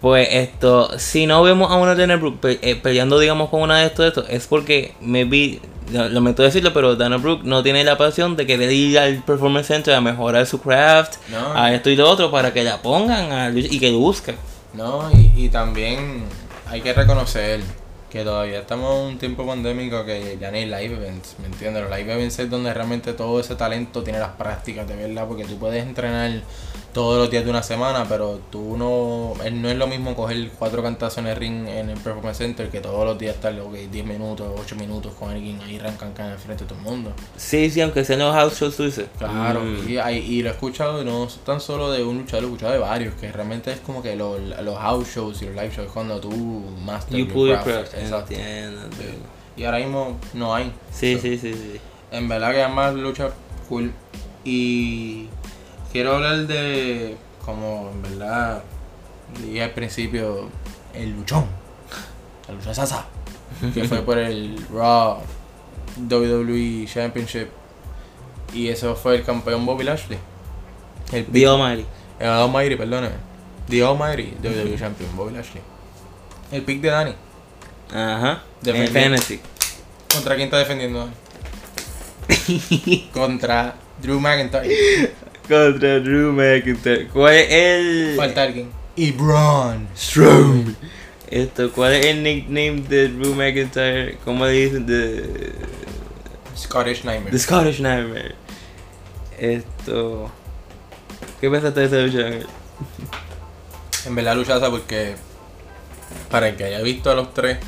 pues 0.00 0.28
esto, 0.30 0.96
si 0.98 1.26
no 1.26 1.42
vemos 1.42 1.70
a 1.72 1.76
una 1.76 1.94
Dana 1.94 2.16
Brooke 2.16 2.38
pe- 2.40 2.58
eh, 2.70 2.76
peleando, 2.76 3.18
digamos, 3.18 3.48
con 3.48 3.62
una 3.62 3.78
de 3.78 3.86
estos, 3.86 4.04
de 4.04 4.08
estos, 4.08 4.26
es 4.28 4.46
porque 4.46 4.94
me 5.00 5.24
vi, 5.24 5.60
lo 5.90 6.08
lamento 6.10 6.42
decirlo, 6.42 6.72
pero 6.74 6.96
Dana 6.96 7.16
Brooke 7.16 7.42
no 7.44 7.62
tiene 7.62 7.82
la 7.82 7.96
pasión 7.98 8.36
de 8.36 8.46
querer 8.46 8.70
ir 8.70 8.98
al 8.98 9.22
Performance 9.24 9.66
Center 9.68 9.94
a 9.94 10.00
mejorar 10.02 10.46
su 10.46 10.60
craft, 10.60 11.14
No. 11.30 11.54
a 11.58 11.72
esto 11.74 11.88
y 11.90 11.96
lo 11.96 12.08
otro, 12.08 12.30
para 12.30 12.52
que 12.52 12.62
la 12.62 12.80
pongan 12.82 13.32
a 13.32 13.50
y 13.50 13.80
que 13.80 13.90
luzca. 13.90 14.34
No, 14.74 15.10
y, 15.12 15.32
y 15.36 15.48
también 15.48 16.24
hay 16.66 16.80
que 16.80 16.92
reconocer 16.92 17.60
que 18.10 18.22
todavía 18.22 18.60
estamos 18.60 19.00
en 19.00 19.06
un 19.06 19.18
tiempo 19.18 19.44
pandémico 19.44 20.04
que 20.04 20.38
ya 20.40 20.50
no 20.52 20.56
hay 20.56 20.66
live 20.66 20.94
events, 20.96 21.34
¿me 21.40 21.46
entiendes? 21.46 21.82
Los 21.82 21.98
live 21.98 22.12
events 22.12 22.38
es 22.38 22.48
donde 22.48 22.72
realmente 22.72 23.12
todo 23.12 23.40
ese 23.40 23.56
talento 23.56 24.04
tiene 24.04 24.20
las 24.20 24.30
prácticas 24.36 24.86
de 24.86 24.94
verdad, 24.94 25.26
porque 25.26 25.44
tú 25.44 25.58
puedes 25.58 25.84
entrenar 25.84 26.30
todos 26.94 27.18
los 27.18 27.28
días 27.30 27.44
de 27.44 27.50
una 27.50 27.62
semana, 27.62 28.06
pero 28.08 28.40
tú 28.50 28.76
no, 28.78 29.34
no 29.52 29.68
es 29.68 29.76
lo 29.76 29.86
mismo 29.86 30.14
coger 30.14 30.48
cuatro 30.58 30.82
cantazos 30.82 31.18
en 31.18 31.26
el 31.26 31.36
ring 31.36 31.68
en 31.68 31.90
el 31.90 31.98
Performance 31.98 32.38
Center 32.38 32.70
que 32.70 32.80
todos 32.80 33.04
los 33.04 33.18
días 33.18 33.34
estar 33.34 33.52
ok, 33.60 33.74
10 33.74 34.06
minutos, 34.06 34.46
8 34.58 34.76
minutos 34.76 35.12
con 35.18 35.30
alguien 35.30 35.60
ahí 35.60 35.76
arrancan 35.78 36.12
en 36.16 36.32
el 36.32 36.38
frente 36.38 36.64
de 36.64 36.68
todo 36.68 36.78
el 36.78 36.84
mundo. 36.84 37.12
Sí, 37.36 37.68
sí, 37.68 37.80
aunque 37.80 38.04
sean 38.04 38.20
los 38.20 38.32
house 38.32 38.58
shows, 38.58 38.76
tú 38.76 38.84
dices. 38.84 39.06
Claro, 39.18 39.60
Mm. 39.60 39.88
y, 39.88 40.42
lo 40.42 40.48
he 40.48 40.52
escuchado 40.52 41.02
y 41.02 41.04
no 41.04 41.26
tan 41.44 41.60
solo 41.60 41.90
de 41.90 42.04
un 42.04 42.18
luchador, 42.18 42.42
lo 42.44 42.48
he 42.48 42.52
escuchado 42.52 42.72
de 42.72 42.78
varios, 42.78 43.14
que 43.16 43.30
realmente 43.32 43.72
es 43.72 43.80
como 43.80 44.00
que 44.00 44.14
los, 44.14 44.40
los 44.62 44.78
house 44.78 45.08
shows 45.14 45.42
y 45.42 45.46
los 45.46 45.54
live 45.56 45.72
shows 45.76 45.90
cuando 45.92 46.20
tú 46.20 46.30
master 46.84 47.18
You 47.18 47.26
pull 47.28 47.48
your 47.48 47.60
craft, 47.62 47.92
exacto. 47.94 48.34
Y 49.56 49.64
ahora 49.64 49.78
mismo 49.78 50.16
no 50.32 50.54
hay. 50.54 50.72
Sí, 50.92 51.16
So, 51.16 51.22
sí, 51.22 51.38
sí, 51.38 51.54
sí. 51.54 51.80
En 52.12 52.28
verdad 52.28 52.52
que 52.52 52.62
ambas 52.62 52.94
luchas 52.94 53.32
cool. 53.68 53.92
Y 54.44 55.28
quiero 55.94 56.16
hablar 56.16 56.48
de, 56.48 57.16
como 57.44 57.88
en 57.92 58.02
verdad 58.02 58.64
dije 59.40 59.62
al 59.62 59.70
principio, 59.70 60.50
el 60.92 61.12
luchón. 61.12 61.46
La 62.48 62.54
lucha 62.54 62.74
sasa. 62.74 63.06
que 63.72 63.84
fue 63.84 64.02
por 64.02 64.18
el 64.18 64.58
Raw 64.72 65.20
WWE 66.10 66.86
Championship. 66.92 67.48
Y 68.52 68.68
eso 68.68 68.96
fue 68.96 69.14
el 69.16 69.24
campeón 69.24 69.64
Bobby 69.64 69.84
Lashley. 69.84 70.18
El 71.12 71.26
The 71.26 71.46
Almighty. 71.46 71.86
el 72.18 72.28
Almighty, 72.28 72.74
perdóneme. 72.74 73.14
The 73.68 73.84
Almighty 73.84 74.34
WWE 74.42 74.76
Champion, 74.76 75.16
Bobby 75.16 75.32
Lashley. 75.32 75.62
El 76.50 76.62
pick 76.62 76.80
de 76.80 76.88
Dani. 76.88 77.14
Ajá. 77.92 78.42
En. 78.66 78.88
Fantasy. 78.88 79.40
¿Contra 80.12 80.34
quién 80.34 80.46
está 80.46 80.58
defendiendo? 80.58 81.08
Contra 83.12 83.76
Drew 84.02 84.18
McIntyre. 84.18 85.14
Contra 85.48 86.00
Drew 86.00 86.32
McIntyre. 86.32 87.08
¿Cuál 87.08 87.34
es 87.34 87.46
el. 87.50 88.14
Falta 88.16 88.42
alguien. 88.42 88.70
Y 88.96 89.12
Braun. 89.12 89.88
Strowman. 89.96 90.76
Esto, 91.30 91.72
¿cuál 91.72 91.94
es 91.94 92.06
el 92.06 92.22
nickname 92.22 92.82
de 92.88 93.08
Drew 93.08 93.34
McIntyre? 93.34 94.18
¿Cómo 94.24 94.46
le 94.46 94.52
dicen? 94.52 94.86
The, 94.86 95.52
Scottish 96.56 97.04
Nightmare. 97.04 97.30
the 97.30 97.38
Scottish 97.38 97.80
Nightmare. 97.80 98.34
Esto. 99.38 100.30
¿Qué 101.40 101.50
pensaste 101.50 101.80
de 101.80 101.86
esta 101.86 101.98
lucha? 101.98 102.26
Ángel? 102.26 102.46
En 104.06 104.14
verdad 104.14 104.36
luchaza 104.36 104.70
porque 104.70 105.16
para 106.30 106.48
el 106.48 106.56
que 106.56 106.64
haya 106.64 106.80
visto 106.82 107.10
a 107.10 107.14
los 107.14 107.32
tres, 107.32 107.58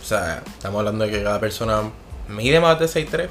o 0.00 0.04
sea, 0.04 0.42
estamos 0.46 0.78
hablando 0.78 1.04
de 1.04 1.10
que 1.10 1.22
cada 1.22 1.40
persona 1.40 1.90
mide 2.28 2.60
más 2.60 2.78
de 2.78 2.86
6'3, 2.86 3.28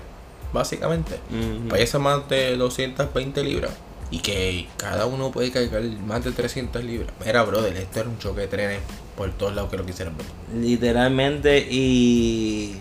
básicamente. 0.54 1.20
Ujú. 1.30 1.70
Pesa 1.70 2.00
más 2.00 2.28
de 2.30 2.58
220 2.58 3.44
libras. 3.44 3.72
Y 4.10 4.20
que 4.20 4.68
cada 4.78 5.06
uno 5.06 5.32
puede 5.32 5.52
cargar 5.52 5.84
más 6.06 6.24
de 6.24 6.32
300 6.32 6.82
libras. 6.84 7.12
Mira, 7.26 7.44
brother, 7.44 7.76
esto 7.76 8.00
era 8.00 8.10
un 8.10 8.18
choque 8.18 8.42
de 8.42 8.48
trenes 8.48 8.80
por 9.18 9.32
todos 9.32 9.54
lados 9.54 9.70
que 9.70 9.78
lo 9.78 9.86
quisieran 9.86 10.16
ver. 10.18 10.26
Literalmente, 10.62 11.68
y. 11.70 12.78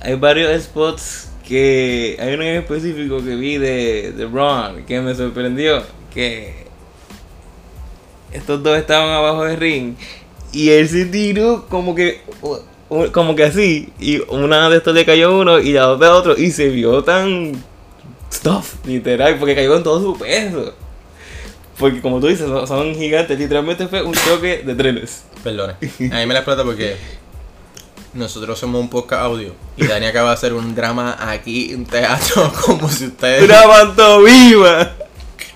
Hay 0.00 0.14
varios 0.14 0.62
spots 0.62 1.30
que. 1.46 2.16
Hay 2.20 2.34
uno 2.34 2.44
en 2.44 2.56
específico 2.56 3.24
que 3.24 3.34
vi 3.34 3.58
de, 3.58 4.12
de 4.12 4.24
Braun 4.26 4.84
que 4.84 5.00
me 5.00 5.14
sorprendió. 5.14 5.82
Que. 6.12 6.64
Estos 8.32 8.62
dos 8.62 8.76
estaban 8.78 9.10
abajo 9.10 9.44
del 9.44 9.56
ring. 9.56 9.94
Y 10.52 10.70
él 10.70 10.88
se 10.88 11.06
tiró 11.06 11.66
como 11.68 11.96
que. 11.96 12.20
Como 13.12 13.34
que 13.34 13.44
así. 13.44 13.92
Y 13.98 14.20
una 14.28 14.68
de 14.70 14.78
estos 14.78 14.94
le 14.94 15.04
cayó 15.04 15.38
uno 15.38 15.58
y 15.58 15.72
la 15.72 15.90
otra 15.90 16.08
a 16.08 16.14
otro. 16.14 16.36
Y 16.36 16.50
se 16.50 16.68
vio 16.68 17.02
tan. 17.02 17.52
Stuff, 18.32 18.74
literal. 18.86 19.38
Porque 19.38 19.54
cayó 19.54 19.72
con 19.72 19.82
todo 19.82 20.00
su 20.00 20.18
peso. 20.18 20.74
Porque 21.78 22.00
como 22.00 22.20
tú 22.20 22.28
dices, 22.28 22.46
son, 22.46 22.66
son 22.66 22.94
gigantes. 22.94 23.38
Literalmente 23.38 23.88
fue 23.88 24.02
un 24.02 24.14
choque 24.14 24.62
de 24.64 24.74
trenes. 24.74 25.24
Perdona. 25.42 25.76
A 25.80 26.16
mí 26.18 26.26
me 26.26 26.34
la 26.34 26.40
explota 26.40 26.64
porque 26.64 26.96
nosotros 28.14 28.58
somos 28.58 28.80
un 28.80 28.88
podcast 28.88 29.22
audio. 29.22 29.54
Y 29.76 29.86
Dani 29.86 30.06
acaba 30.06 30.30
de 30.30 30.34
hacer 30.34 30.54
un 30.54 30.74
drama 30.74 31.16
aquí 31.20 31.72
en 31.72 31.84
teatro 31.84 32.52
como 32.64 32.88
si 32.88 33.06
ustedes... 33.06 33.42
¡Una 33.42 33.62
pantomima! 33.64 34.92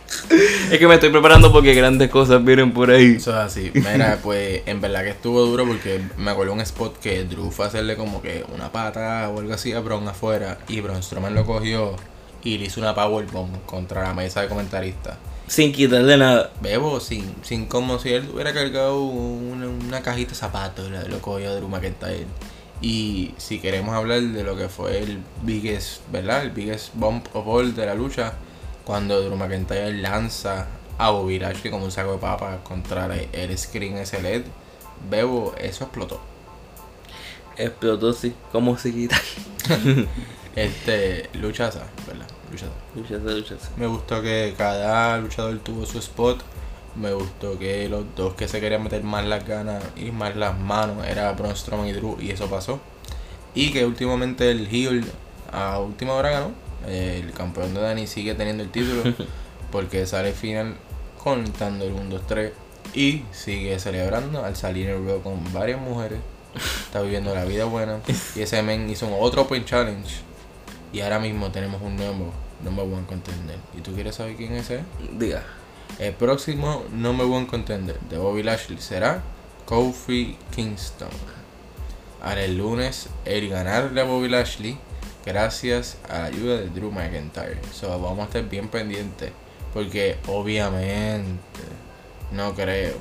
Es 0.70 0.78
que 0.78 0.86
me 0.86 0.94
estoy 0.94 1.10
preparando 1.10 1.52
porque 1.52 1.74
grandes 1.74 2.10
cosas 2.10 2.44
vienen 2.44 2.72
por 2.72 2.90
ahí. 2.90 3.14
Eso 3.16 3.30
es 3.30 3.36
así. 3.36 3.70
Mira, 3.74 4.18
pues 4.22 4.62
en 4.66 4.80
verdad 4.80 5.02
que 5.02 5.10
estuvo 5.10 5.40
duro 5.42 5.66
porque 5.66 6.00
me 6.16 6.30
acuerdo 6.30 6.52
un 6.52 6.60
spot 6.60 6.98
que 6.98 7.24
Drew 7.24 7.50
fue 7.50 7.66
a 7.66 7.68
hacerle 7.68 7.96
como 7.96 8.20
que 8.20 8.44
una 8.54 8.70
pata 8.70 9.28
o 9.30 9.38
algo 9.40 9.54
así 9.54 9.72
a 9.72 9.80
Braun 9.80 10.06
afuera. 10.08 10.58
Y 10.68 10.80
Braun 10.80 11.02
Strowman 11.02 11.34
lo 11.34 11.46
cogió 11.46 11.96
y 12.44 12.58
le 12.58 12.66
hizo 12.66 12.80
una 12.80 12.94
powerbomb 12.94 13.64
contra 13.66 14.02
la 14.02 14.14
mesa 14.14 14.42
de 14.42 14.48
comentaristas. 14.48 15.16
Sin 15.46 15.72
quitarle 15.72 16.18
nada. 16.18 16.50
Bebo, 16.60 17.00
sin, 17.00 17.34
sin 17.42 17.66
como 17.66 17.98
si 17.98 18.12
él 18.12 18.28
hubiera 18.32 18.52
cargado 18.52 19.02
una, 19.02 19.68
una 19.68 20.02
cajita 20.02 20.30
de 20.30 20.36
zapatos, 20.36 20.90
lo 20.90 21.20
cogió 21.20 21.54
Drew 21.54 21.68
McIntyre. 21.68 22.26
Y 22.80 23.34
si 23.38 23.58
queremos 23.58 23.94
hablar 23.94 24.20
de 24.20 24.44
lo 24.44 24.56
que 24.56 24.68
fue 24.68 24.98
el 24.98 25.18
biggest, 25.42 26.02
¿verdad? 26.12 26.42
El 26.42 26.50
biggest 26.50 26.94
bump 26.94 27.26
of 27.34 27.46
all 27.48 27.74
de 27.74 27.86
la 27.86 27.94
lucha, 27.94 28.34
cuando 28.88 29.20
Drew 29.20 29.36
McIntyre 29.36 29.92
lanza 29.92 30.66
a 30.96 31.10
Bobby 31.10 31.38
Lashley 31.38 31.70
como 31.70 31.84
un 31.84 31.90
saco 31.90 32.12
de 32.12 32.18
papas 32.18 32.60
contra 32.62 33.06
el, 33.14 33.58
screen 33.58 33.98
ese 33.98 34.22
LED, 34.22 34.44
Bebo, 35.10 35.54
eso 35.58 35.84
explotó. 35.84 36.18
Explotó, 37.58 38.14
sí. 38.14 38.34
Como 38.50 38.78
si 38.78 38.92
quitar. 38.92 39.20
Este, 40.56 41.28
luchaza, 41.34 41.84
¿verdad? 42.04 42.26
Luchaza. 42.50 42.72
Luchaza, 42.96 43.30
luchaza. 43.30 43.70
Me 43.76 43.86
gustó 43.86 44.22
que 44.22 44.54
cada 44.58 45.18
luchador 45.18 45.58
tuvo 45.58 45.86
su 45.86 45.98
spot. 45.98 46.40
Me 46.96 47.12
gustó 47.12 47.58
que 47.58 47.88
los 47.88 48.04
dos 48.16 48.34
que 48.34 48.48
se 48.48 48.58
querían 48.58 48.82
meter 48.82 49.04
más 49.04 49.24
las 49.24 49.46
ganas 49.46 49.84
y 49.94 50.10
más 50.10 50.34
las 50.34 50.58
manos 50.58 51.06
era 51.06 51.30
Braun 51.32 51.54
Strowman 51.54 51.86
y 51.86 51.92
Drew 51.92 52.16
y 52.20 52.30
eso 52.30 52.48
pasó. 52.48 52.80
Y 53.54 53.70
que 53.70 53.84
últimamente 53.84 54.50
el 54.50 54.66
heel 54.66 55.04
a 55.52 55.78
última 55.78 56.14
hora 56.14 56.30
ganó. 56.30 56.67
El 56.88 57.32
campeón 57.32 57.74
de 57.74 57.80
Dani 57.80 58.06
sigue 58.06 58.34
teniendo 58.34 58.62
el 58.62 58.70
título 58.70 59.02
porque 59.72 60.06
sale 60.06 60.32
final 60.32 60.76
contando 61.22 61.84
el 61.84 61.92
1, 61.92 62.10
2, 62.10 62.26
3 62.26 62.52
y 62.94 63.24
sigue 63.32 63.78
celebrando 63.78 64.44
al 64.44 64.56
salir 64.56 64.88
el 64.88 65.06
Raw 65.06 65.22
con 65.22 65.52
varias 65.52 65.80
mujeres. 65.80 66.18
Está 66.84 67.02
viviendo 67.02 67.34
la 67.34 67.44
vida 67.44 67.66
buena 67.66 68.00
y 68.34 68.40
ese 68.40 68.62
men 68.62 68.88
hizo 68.88 69.14
otro 69.18 69.42
Open 69.42 69.64
Challenge 69.64 70.08
y 70.92 71.00
ahora 71.00 71.18
mismo 71.18 71.50
tenemos 71.50 71.82
un 71.82 71.96
nuevo 71.96 72.32
number 72.64 72.84
one 72.84 73.06
contender. 73.06 73.58
¿Y 73.76 73.82
tú 73.82 73.92
quieres 73.94 74.16
saber 74.16 74.36
quién 74.36 74.54
es 74.54 74.70
ese? 74.70 74.84
Diga. 75.18 75.42
El 75.98 76.14
próximo 76.14 76.84
number 76.92 77.26
one 77.26 77.46
contender 77.46 77.98
de 78.08 78.18
Bobby 78.18 78.42
Lashley 78.42 78.78
será 78.80 79.22
Kofi 79.66 80.36
Kingston. 80.54 81.08
Ahora 82.22 82.44
el 82.44 82.58
lunes 82.58 83.08
el 83.24 83.48
ganarle 83.48 84.00
a 84.00 84.04
Bobby 84.04 84.28
Lashley 84.28 84.78
gracias 85.28 85.98
a 86.08 86.20
la 86.20 86.24
ayuda 86.24 86.56
de 86.56 86.70
Drew 86.70 86.90
McIntyre. 86.90 87.58
So 87.72 87.88
vamos 88.00 88.20
a 88.20 88.24
estar 88.24 88.48
bien 88.48 88.68
pendientes 88.68 89.30
porque 89.74 90.16
obviamente 90.26 91.38
no 92.32 92.54
creo 92.54 92.94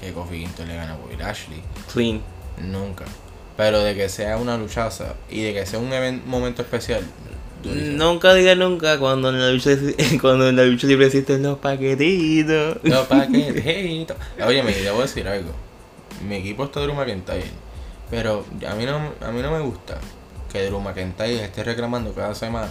que 0.00 0.12
Kofi 0.12 0.38
Kingston 0.38 0.68
le 0.68 0.76
gane 0.76 0.92
a 0.92 0.96
Bobby 0.96 1.16
Lashley. 1.16 1.60
Clean. 1.92 2.22
Nunca. 2.58 3.04
Pero 3.56 3.82
de 3.82 3.96
que 3.96 4.08
sea 4.08 4.36
una 4.36 4.56
luchaza 4.56 5.16
y 5.28 5.42
de 5.42 5.52
que 5.52 5.66
sea 5.66 5.80
un 5.80 5.90
momento 6.26 6.62
especial. 6.62 7.02
Nunca 7.64 8.34
diga 8.34 8.54
nunca 8.54 9.00
cuando 9.00 9.30
en 9.30 9.40
la 9.40 9.50
lucha, 9.50 9.70
cuando 10.20 10.48
en 10.48 10.54
la 10.54 10.64
lucha 10.64 10.86
libre 10.86 11.06
existen 11.06 11.42
los 11.42 11.58
paquetitos. 11.58 12.78
Los 12.84 13.06
paquetitos. 13.08 14.16
Oye, 14.46 14.62
me 14.62 14.72
debo 14.72 15.02
decir 15.02 15.26
algo. 15.26 15.50
Mi 16.24 16.36
equipo 16.36 16.64
está 16.64 16.78
Drew 16.80 16.94
McIntyre. 16.94 17.50
Pero 18.10 18.44
a 18.66 18.74
mí 18.76 18.86
no, 18.86 19.12
a 19.20 19.32
mí 19.32 19.42
no 19.42 19.50
me 19.50 19.60
gusta 19.60 19.98
que 20.52 20.64
Drew 20.64 20.80
McIntyre 20.80 21.44
esté 21.44 21.64
reclamando 21.64 22.12
cada 22.12 22.34
semana 22.34 22.70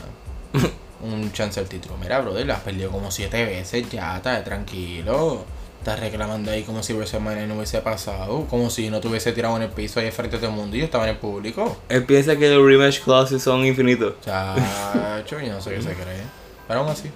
un 1.01 1.31
chance 1.31 1.59
al 1.59 1.67
título. 1.67 1.97
Mira, 1.97 2.19
brother, 2.19 2.45
lo 2.45 2.53
has 2.53 2.61
perdido 2.61 2.91
como 2.91 3.11
siete 3.11 3.45
veces 3.45 3.89
ya, 3.89 4.17
está 4.17 4.43
tranquilo. 4.43 5.45
Estás 5.79 5.99
reclamando 5.99 6.51
ahí 6.51 6.63
como 6.63 6.83
si 6.83 6.93
WrestleMania 6.93 7.45
no 7.45 7.55
hubiese 7.55 7.79
pasado. 7.81 8.45
Como 8.49 8.69
si 8.69 8.89
no 8.89 8.99
te 8.99 9.07
hubiese 9.07 9.31
tirado 9.31 9.55
en 9.57 9.63
el 9.63 9.69
piso 9.69 9.99
ahí 9.99 10.11
frente 10.11 10.35
a 10.35 10.39
todo 10.39 10.49
el 10.49 10.55
mundo 10.55 10.75
y 10.75 10.79
yo 10.79 10.85
estaba 10.85 11.05
en 11.05 11.11
el 11.11 11.17
público. 11.17 11.77
Él 11.87 12.03
piensa 12.03 12.35
que 12.35 12.49
los 12.49 12.65
rematch 12.65 13.01
clauses 13.01 13.41
son 13.41 13.65
infinitos. 13.65 14.15
Chacho, 14.21 15.39
yo 15.39 15.53
no 15.53 15.61
sé 15.61 15.75
qué 15.75 15.81
se 15.81 15.93
cree. 15.93 16.23
Pero 16.67 16.81
aún 16.81 16.89
así, 16.89 17.09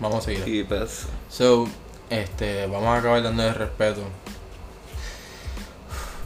vamos 0.00 0.18
a 0.18 0.22
seguir. 0.22 0.46
Y 0.46 0.64
pasa. 0.64 1.06
So, 1.30 1.66
este, 2.10 2.66
vamos 2.66 2.88
a 2.88 2.98
acabar 2.98 3.22
dando 3.22 3.46
el 3.46 3.54
respeto. 3.54 4.02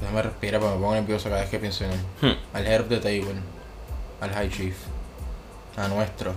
Déjame 0.01 0.23
respirar 0.23 0.61
porque 0.61 0.75
me 0.77 0.81
pongo 0.81 0.95
nervioso 0.95 1.29
cada 1.29 1.43
vez 1.43 1.51
que 1.51 1.59
pienso 1.59 1.85
en 1.85 1.93
él. 1.93 2.01
Hmm. 2.23 2.57
Al 2.57 2.67
head 2.67 2.81
of 2.81 2.89
the 2.89 2.99
table, 2.99 3.35
al 4.21 4.31
High 4.31 4.51
Chief, 4.51 4.75
a 5.77 5.89
nuestro 5.89 6.35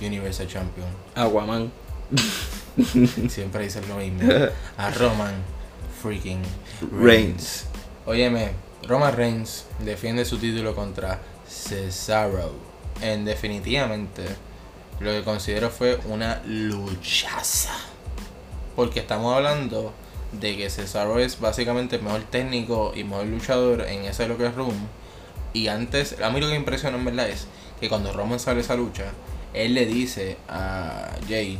Universal 0.00 0.46
Champion. 0.48 0.88
Aquaman. 1.14 1.70
Siempre 3.28 3.64
dicen 3.64 3.88
lo 3.88 3.96
mismo. 3.96 4.20
A 4.76 4.90
Roman 4.90 5.34
freaking 6.02 6.42
Reigns. 6.92 7.00
Reigns. 7.02 7.66
Óyeme, 8.06 8.50
Roman 8.86 9.16
Reigns 9.16 9.64
defiende 9.80 10.24
su 10.24 10.38
título 10.38 10.74
contra 10.74 11.18
Cesaro. 11.48 12.52
En 13.00 13.24
definitivamente, 13.24 14.24
lo 15.00 15.10
que 15.10 15.22
considero 15.22 15.70
fue 15.70 15.98
una 16.06 16.40
luchaza. 16.46 17.76
Porque 18.74 19.00
estamos 19.00 19.34
hablando 19.34 19.92
de 20.32 20.56
que 20.56 20.70
Cesaro 20.70 21.18
es 21.18 21.40
básicamente 21.40 21.96
el 21.96 22.02
mejor 22.02 22.22
técnico 22.22 22.92
y 22.94 23.04
mejor 23.04 23.26
luchador 23.26 23.82
en 23.82 24.04
ese 24.04 24.28
locker 24.28 24.54
room. 24.54 24.88
Y 25.56 25.68
antes, 25.68 26.20
a 26.20 26.28
mí 26.28 26.38
lo 26.38 26.48
que 26.48 26.52
me 26.52 26.58
impresiona 26.58 26.98
en 26.98 27.04
verdad 27.06 27.30
es 27.30 27.46
que 27.80 27.88
cuando 27.88 28.12
Roman 28.12 28.38
sale 28.38 28.60
esa 28.60 28.76
lucha, 28.76 29.04
él 29.54 29.72
le 29.72 29.86
dice 29.86 30.36
a 30.50 31.08
Jay, 31.26 31.58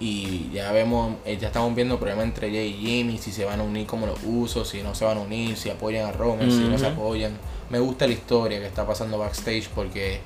y 0.00 0.48
ya 0.50 0.72
vemos, 0.72 1.16
eh, 1.26 1.36
ya 1.38 1.48
estamos 1.48 1.74
viendo 1.74 1.98
problemas 1.98 2.24
entre 2.24 2.48
Jay 2.48 2.68
y 2.68 2.86
Jimmy, 2.86 3.18
si 3.18 3.30
se 3.30 3.44
van 3.44 3.60
a 3.60 3.64
unir 3.64 3.86
como 3.86 4.06
los 4.06 4.18
usos, 4.24 4.66
si 4.66 4.82
no 4.82 4.94
se 4.94 5.04
van 5.04 5.18
a 5.18 5.20
unir, 5.20 5.58
si 5.58 5.68
apoyan 5.68 6.06
a 6.06 6.12
Roman, 6.12 6.50
si 6.50 6.60
no 6.60 6.78
se 6.78 6.86
apoyan. 6.86 7.36
Me 7.68 7.78
gusta 7.78 8.06
la 8.06 8.14
historia 8.14 8.60
que 8.60 8.66
está 8.66 8.86
pasando 8.86 9.18
backstage 9.18 9.68
porque 9.74 10.20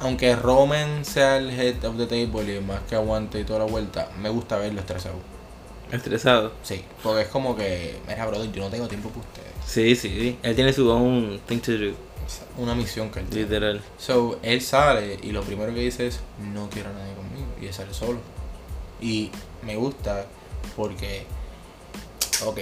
aunque 0.00 0.34
Roman 0.34 1.04
sea 1.04 1.36
el 1.36 1.50
head 1.50 1.84
of 1.84 1.96
the 1.98 2.06
table 2.06 2.52
y 2.52 2.60
más 2.60 2.80
que 2.88 2.96
aguante 2.96 3.38
y 3.38 3.44
toda 3.44 3.60
la 3.60 3.66
vuelta, 3.66 4.10
me 4.18 4.28
gusta 4.28 4.56
verlo 4.56 4.80
estresado. 4.80 5.14
Estresado. 5.92 6.52
Sí, 6.64 6.84
porque 7.00 7.22
es 7.22 7.28
como 7.28 7.54
que, 7.54 8.00
mira, 8.08 8.26
brother, 8.26 8.50
yo 8.50 8.64
no 8.64 8.70
tengo 8.70 8.88
tiempo 8.88 9.08
para 9.10 9.20
ustedes. 9.20 9.55
Sí, 9.66 9.96
sí. 9.96 10.38
Él 10.42 10.54
tiene 10.54 10.72
su 10.72 10.88
own 10.88 11.40
thing 11.46 11.58
to 11.58 11.72
do. 11.72 11.94
Una 12.58 12.74
misión 12.74 13.10
que 13.10 13.20
él 13.20 13.26
tiene. 13.26 13.44
Literal. 13.44 13.82
So, 13.98 14.38
él 14.42 14.60
sale 14.60 15.18
y 15.22 15.32
lo 15.32 15.42
primero 15.42 15.74
que 15.74 15.80
dice 15.80 16.06
es, 16.06 16.20
no 16.52 16.68
quiero 16.70 16.90
a 16.90 16.92
nadie 16.92 17.14
conmigo. 17.14 17.48
Y 17.60 17.66
él 17.66 17.74
sale 17.74 17.92
solo. 17.92 18.20
Y 19.00 19.30
me 19.64 19.76
gusta 19.76 20.26
porque, 20.76 21.26
ok, 22.44 22.60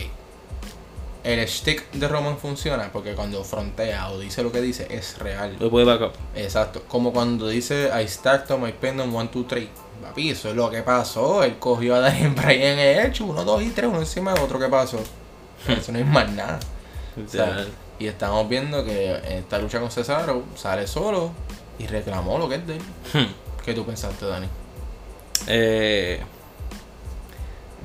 el 1.25 1.49
stick 1.49 1.91
de 1.93 2.07
Roman 2.07 2.37
funciona 2.37 2.91
porque 2.93 3.15
cuando 3.15 3.43
frontea 3.45 4.11
o 4.11 4.19
dice 4.19 4.43
lo 4.43 4.53
que 4.53 4.61
dice 4.61 4.87
es 4.91 5.19
real. 5.19 5.57
Lo 5.59 5.71
puede 5.71 5.87
back 5.87 6.01
up. 6.03 6.13
Exacto. 6.35 6.83
Como 6.87 7.13
cuando 7.13 7.49
dice, 7.49 7.91
I 7.99 8.07
stacked 8.07 8.51
on 8.51 8.63
my 8.63 8.73
pendant 8.73 9.13
1, 9.13 9.31
2, 9.33 9.47
3. 9.47 9.69
Papi, 10.03 10.31
eso 10.31 10.51
es 10.51 10.57
lo 10.57 10.71
que 10.71 10.83
pasó. 10.83 11.43
Él 11.43 11.59
cogió 11.59 11.95
a 11.95 12.01
Daniel 12.01 12.31
Bryan 12.31 12.79
hecho. 12.79 13.25
Uno, 13.25 13.43
dos 13.43 13.63
y 13.63 13.71
tres, 13.71 13.89
uno 13.89 14.01
encima 14.01 14.35
de 14.35 14.41
otro. 14.41 14.59
¿Qué 14.59 14.69
pasó? 14.69 14.99
Eso 15.69 15.93
no 15.93 15.99
es 15.99 16.07
más 16.07 16.31
nada. 16.31 16.61
Literal. 17.17 17.69
y 17.99 18.07
estamos 18.07 18.49
viendo 18.49 18.85
que 18.85 19.15
en 19.15 19.39
esta 19.39 19.59
lucha 19.59 19.81
con 19.81 19.91
Cesaro 19.91 20.45
sale 20.57 20.87
solo 20.87 21.33
y 21.79 21.87
reclamó 21.87 22.39
lo 22.39 22.49
que 22.49 22.57
es 22.57 22.67
de 22.67 22.77
él. 22.77 22.83
¿Qué 23.65 23.73
tú 23.75 23.85
pensaste, 23.85 24.27
Dani? 24.27 24.47
Eh, 25.47 26.21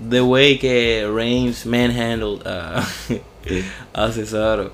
the 0.10 0.22
way 0.22 0.58
que 0.58 1.10
Reigns 1.12 1.66
manhandled 1.66 2.46
a, 2.46 2.86
a 3.94 4.12
Cesaro. 4.12 4.72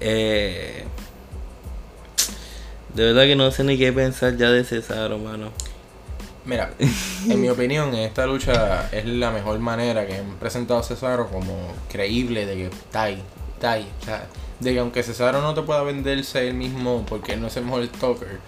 Eh, 0.00 0.84
de 2.94 3.04
verdad 3.04 3.24
que 3.24 3.36
no 3.36 3.50
sé 3.50 3.64
ni 3.64 3.78
qué 3.78 3.92
pensar 3.92 4.36
ya 4.36 4.50
de 4.50 4.64
Cesaro, 4.64 5.18
mano. 5.18 5.50
Mira, 6.44 6.70
en 7.28 7.40
mi 7.40 7.48
opinión, 7.48 7.90
en 7.90 8.00
esta 8.00 8.26
lucha 8.26 8.88
es 8.90 9.04
la 9.04 9.30
mejor 9.30 9.58
manera 9.58 10.06
que 10.06 10.16
han 10.16 10.36
presentado 10.36 10.80
a 10.80 10.82
Cesaro 10.82 11.28
como 11.28 11.54
creíble 11.90 12.46
de 12.46 12.54
que 12.54 12.66
está 12.66 13.04
ahí, 13.04 13.22
de 14.60 14.72
que 14.72 14.78
aunque 14.78 15.02
Cesaro 15.02 15.40
no 15.40 15.54
te 15.54 15.62
pueda 15.62 15.82
venderse 15.82 16.48
él 16.48 16.54
mismo 16.54 17.04
porque 17.08 17.34
él 17.34 17.40
no 17.40 17.46
es 17.46 17.56
el 17.56 17.64
mejor 17.64 17.86
stalker, 17.86 18.40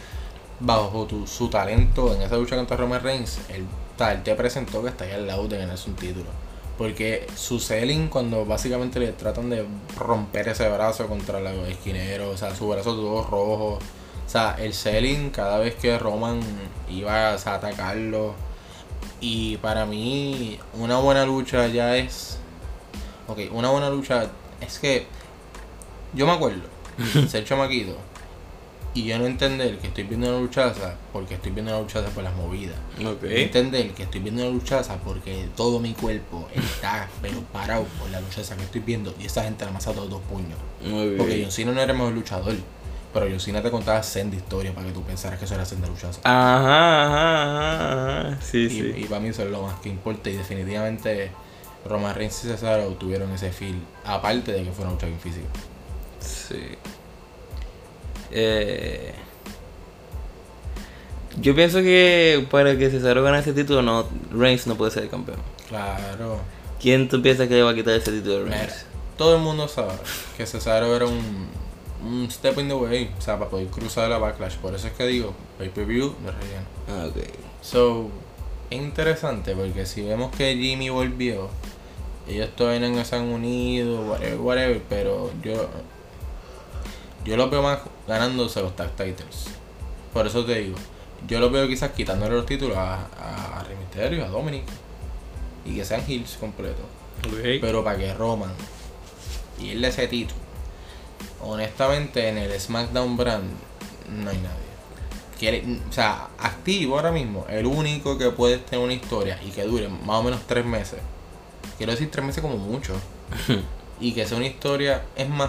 bajo 0.61 1.07
tu- 1.07 1.27
su 1.27 1.49
talento 1.49 2.15
en 2.15 2.23
esa 2.23 2.37
lucha 2.37 2.57
contra 2.57 2.77
Roman 2.77 3.03
Reigns, 3.03 3.39
él, 3.49 3.65
tal, 3.97 4.23
te 4.23 4.35
presentó 4.35 4.83
que 4.83 4.89
está 4.89 5.05
ahí 5.05 5.13
al 5.13 5.27
lado 5.27 5.49
de 5.49 5.59
ganarse 5.59 5.89
un 5.89 5.97
título. 5.97 6.27
Porque 6.77 7.27
su 7.37 7.61
selling, 7.61 8.09
cuando 8.09 8.47
básicamente 8.47 8.99
le 9.01 9.13
tratan 9.13 9.51
de 9.51 9.67
romper 9.99 10.49
ese 10.49 10.69
brazo 10.71 11.07
contra 11.07 11.39
los 11.41 11.69
esquineros, 11.69 12.35
o 12.35 12.37
sea, 12.39 12.55
su 12.55 12.67
brazo 12.69 12.95
todo 12.95 13.23
rojo. 13.23 13.79
O 14.27 14.29
sea, 14.33 14.57
el 14.59 14.73
selling 14.73 15.31
cada 15.31 15.59
vez 15.59 15.75
que 15.75 15.99
Roman 15.99 16.41
iba 16.89 17.31
a 17.31 17.35
atacarlo. 17.35 18.35
Y 19.21 19.59
para 19.59 19.85
mí, 19.85 20.59
una 20.75 20.99
buena 20.99 21.27
lucha 21.27 21.67
ya 21.67 21.97
es. 21.97 22.39
Ok, 23.29 23.41
una 23.53 23.69
buena 23.71 23.91
lucha 23.91 24.31
es 24.61 24.79
que. 24.79 25.07
Yo 26.15 26.27
me 26.27 26.33
acuerdo, 26.33 26.63
ser 27.29 27.45
chamaquito. 27.45 27.97
Y 28.93 29.05
yo 29.05 29.17
no 29.21 29.27
entender 29.27 29.79
que 29.79 29.87
estoy 29.87 30.03
viendo 30.03 30.29
una 30.29 30.41
luchaza 30.41 30.97
porque 31.13 31.35
estoy 31.35 31.53
viendo 31.53 31.71
una 31.71 31.81
luchaza 31.81 32.09
por 32.09 32.25
las 32.25 32.35
movidas. 32.35 32.75
Ok. 32.99 33.23
Entender 33.23 33.93
que 33.93 34.03
estoy 34.03 34.21
viendo 34.21 34.43
una 34.43 34.51
luchaza 34.51 34.97
porque 34.97 35.47
todo 35.57 35.79
mi 35.79 35.93
cuerpo 35.93 36.49
está 36.53 37.09
pero 37.23 37.39
parado 37.53 37.85
por 38.01 38.11
la 38.11 38.21
luchaza 38.21 38.57
que 38.57 38.65
estoy 38.65 38.81
viendo 38.81 39.15
y 39.21 39.27
esa 39.27 39.45
gente 39.45 39.65
la 39.65 39.71
masa 39.71 39.93
todos 39.93 40.11
dos 40.11 40.21
puños. 40.23 40.59
Muy 40.85 41.17
Porque. 41.17 41.41
John 41.43 41.53
Cena 41.53 41.71
no 41.73 41.81
era 41.81 41.93
el 41.93 41.99
mejor 41.99 42.15
luchador. 42.15 42.57
Pero 43.13 43.27
John 43.31 43.39
Cena 43.39 43.63
te 43.63 43.71
contaba 43.71 44.03
senda 44.03 44.35
historia 44.37 44.75
para 44.75 44.89
que 44.89 44.93
tú 44.93 45.03
pensaras 45.05 45.39
que 45.39 45.45
eso 45.45 45.55
era 45.55 45.65
senda 45.65 45.87
luchaza. 45.87 46.21
Ajá, 46.25 47.05
ajá, 47.07 47.45
ajá, 47.45 48.21
ajá. 48.31 48.39
Sí, 48.43 48.59
Y, 48.67 48.71
sí. 48.71 48.93
y 48.97 49.05
para 49.05 49.21
mí 49.21 49.29
eso 49.29 49.45
es 49.45 49.51
lo 49.51 49.63
más 49.63 49.79
que 49.79 49.89
importa. 49.89 50.31
Y 50.31 50.37
definitivamente 50.37 51.31
Roman 51.85 52.15
Reigns 52.15 52.45
y 52.45 52.49
Cesaro 52.49 52.87
tuvieron 52.95 53.31
ese 53.33 53.53
feel. 53.53 53.81
Aparte 54.05 54.53
de 54.53 54.65
que 54.65 54.73
fue 54.73 54.85
una 54.85 54.95
lucha 54.95 55.07
bien 55.07 55.19
física. 55.19 55.47
Sí. 56.21 56.77
Eh, 58.33 59.15
yo 61.41 61.55
pienso 61.55 61.79
que 61.79 62.47
para 62.51 62.77
que 62.77 62.91
Cesaro 62.91 63.23
gane 63.23 63.39
ese 63.39 63.53
título, 63.53 63.83
no, 63.83 64.07
Reigns 64.33 64.67
no 64.67 64.77
puede 64.77 64.91
ser 64.91 65.05
el 65.05 65.11
campeón. 65.11 65.39
Claro. 65.69 66.41
¿Quién 66.81 67.09
tú 67.09 67.23
piensas 67.23 67.49
que 67.49 67.55
le 67.55 67.63
va 67.63 67.71
a 67.71 67.75
quitar 67.75 67.95
ese 67.95 68.13
título 68.13 68.39
a 68.39 68.45
Mira, 68.45 68.57
Reigns? 68.59 68.87
todo 69.17 69.37
el 69.37 69.43
mundo 69.43 69.69
sabe 69.69 69.93
que 70.37 70.47
Cesaro 70.47 70.95
era 70.97 71.07
un, 71.07 71.49
un 72.05 72.31
step 72.31 72.59
in 72.59 72.69
the 72.69 72.75
way. 72.75 73.11
O 73.19 73.21
sea, 73.21 73.39
para 73.39 73.51
poder 73.51 73.69
cruzar 73.69 74.09
la 74.09 74.19
backlash. 74.19 74.57
Por 74.57 74.75
eso 74.75 74.87
es 74.87 74.93
que 74.95 75.07
digo, 75.07 75.35
pay-per-view 75.59 76.15
de 76.25 76.33
relleno. 76.33 76.67
Ah, 76.89 77.07
ok. 77.07 77.23
So, 77.63 78.11
es 78.71 78.81
interesante 78.81 79.55
porque 79.55 79.85
si 79.87 80.03
vemos 80.03 80.35
que 80.35 80.57
Jimmy 80.57 80.89
volvió, 80.89 81.51
ellos 82.29 82.51
todavía 82.57 82.89
no 82.89 83.05
se 83.05 83.17
han 83.17 83.29
unido, 83.29 84.03
whatever, 84.03 84.39
whatever, 84.41 84.83
pero 84.89 85.31
yo 85.43 85.69
yo 87.25 87.37
los 87.37 87.51
veo 87.51 87.63
más 87.63 87.81
ganándose 88.09 88.63
los 88.63 88.75
tag 88.77 88.91
titles. 88.97 89.47
Por 90.13 90.27
eso 90.27 90.45
te 90.45 90.61
digo, 90.61 90.77
yo 91.29 91.39
los 91.39 91.53
veo 91.53 91.69
quizás 91.69 91.91
quitándole 91.91 92.35
los 92.35 92.47
títulos 92.47 92.77
a, 92.77 92.95
a, 92.95 93.61
a 93.61 93.65
Rey 93.65 93.77
Mysterio, 93.77 94.25
a 94.25 94.29
Dominic, 94.29 94.65
y 95.65 95.77
que 95.77 95.85
sean 95.85 96.03
heels 96.09 96.37
completos. 96.39 96.85
Ok. 97.27 97.61
Pero 97.61 97.85
para 97.85 97.99
que 97.99 98.15
Roman 98.15 98.53
y 99.61 99.71
él 99.71 99.85
ese 99.85 100.09
título, 100.09 100.41
honestamente 101.43 102.29
en 102.29 102.39
el 102.39 102.59
SmackDown 102.59 103.17
brand 103.17 103.51
no 104.09 104.31
hay 104.31 104.39
nadie. 104.39 104.71
Quiere, 105.39 105.65
o 105.89 105.93
sea, 105.93 106.29
activo 106.39 106.97
ahora 106.97 107.13
mismo, 107.13 107.47
el 107.49 107.67
único 107.67 108.19
que 108.19 108.31
puede 108.31 108.59
tener 108.59 108.85
una 108.85 108.95
historia 108.95 109.39
y 109.43 109.51
que 109.51 109.65
dure 109.65 109.89
más 109.89 110.21
o 110.21 110.23
menos 110.23 110.41
tres 110.47 110.65
meses. 110.65 111.01
Quiero 111.81 111.93
decir 111.93 112.11
tres 112.11 112.27
meses 112.27 112.43
como 112.43 112.59
mucho. 112.59 112.93
y 114.03 114.13
que 114.13 114.27
sea 114.27 114.37
una 114.37 114.49
historia, 114.49 115.03
es 115.17 115.27
más, 115.31 115.49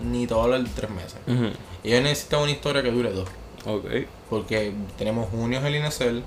ni 0.00 0.26
todo 0.26 0.40
hablar 0.40 0.64
de 0.64 0.70
tres 0.70 0.90
meses. 0.90 1.16
Ujú. 1.26 1.50
Ellos 1.84 2.02
necesitan 2.02 2.40
una 2.40 2.50
historia 2.50 2.82
que 2.82 2.90
dure 2.90 3.12
dos. 3.12 3.28
Ok. 3.66 3.84
Porque 4.30 4.72
tenemos 4.96 5.28
junio 5.28 5.58
es 5.58 5.64
el 5.66 5.76
Inacel. 5.76 6.22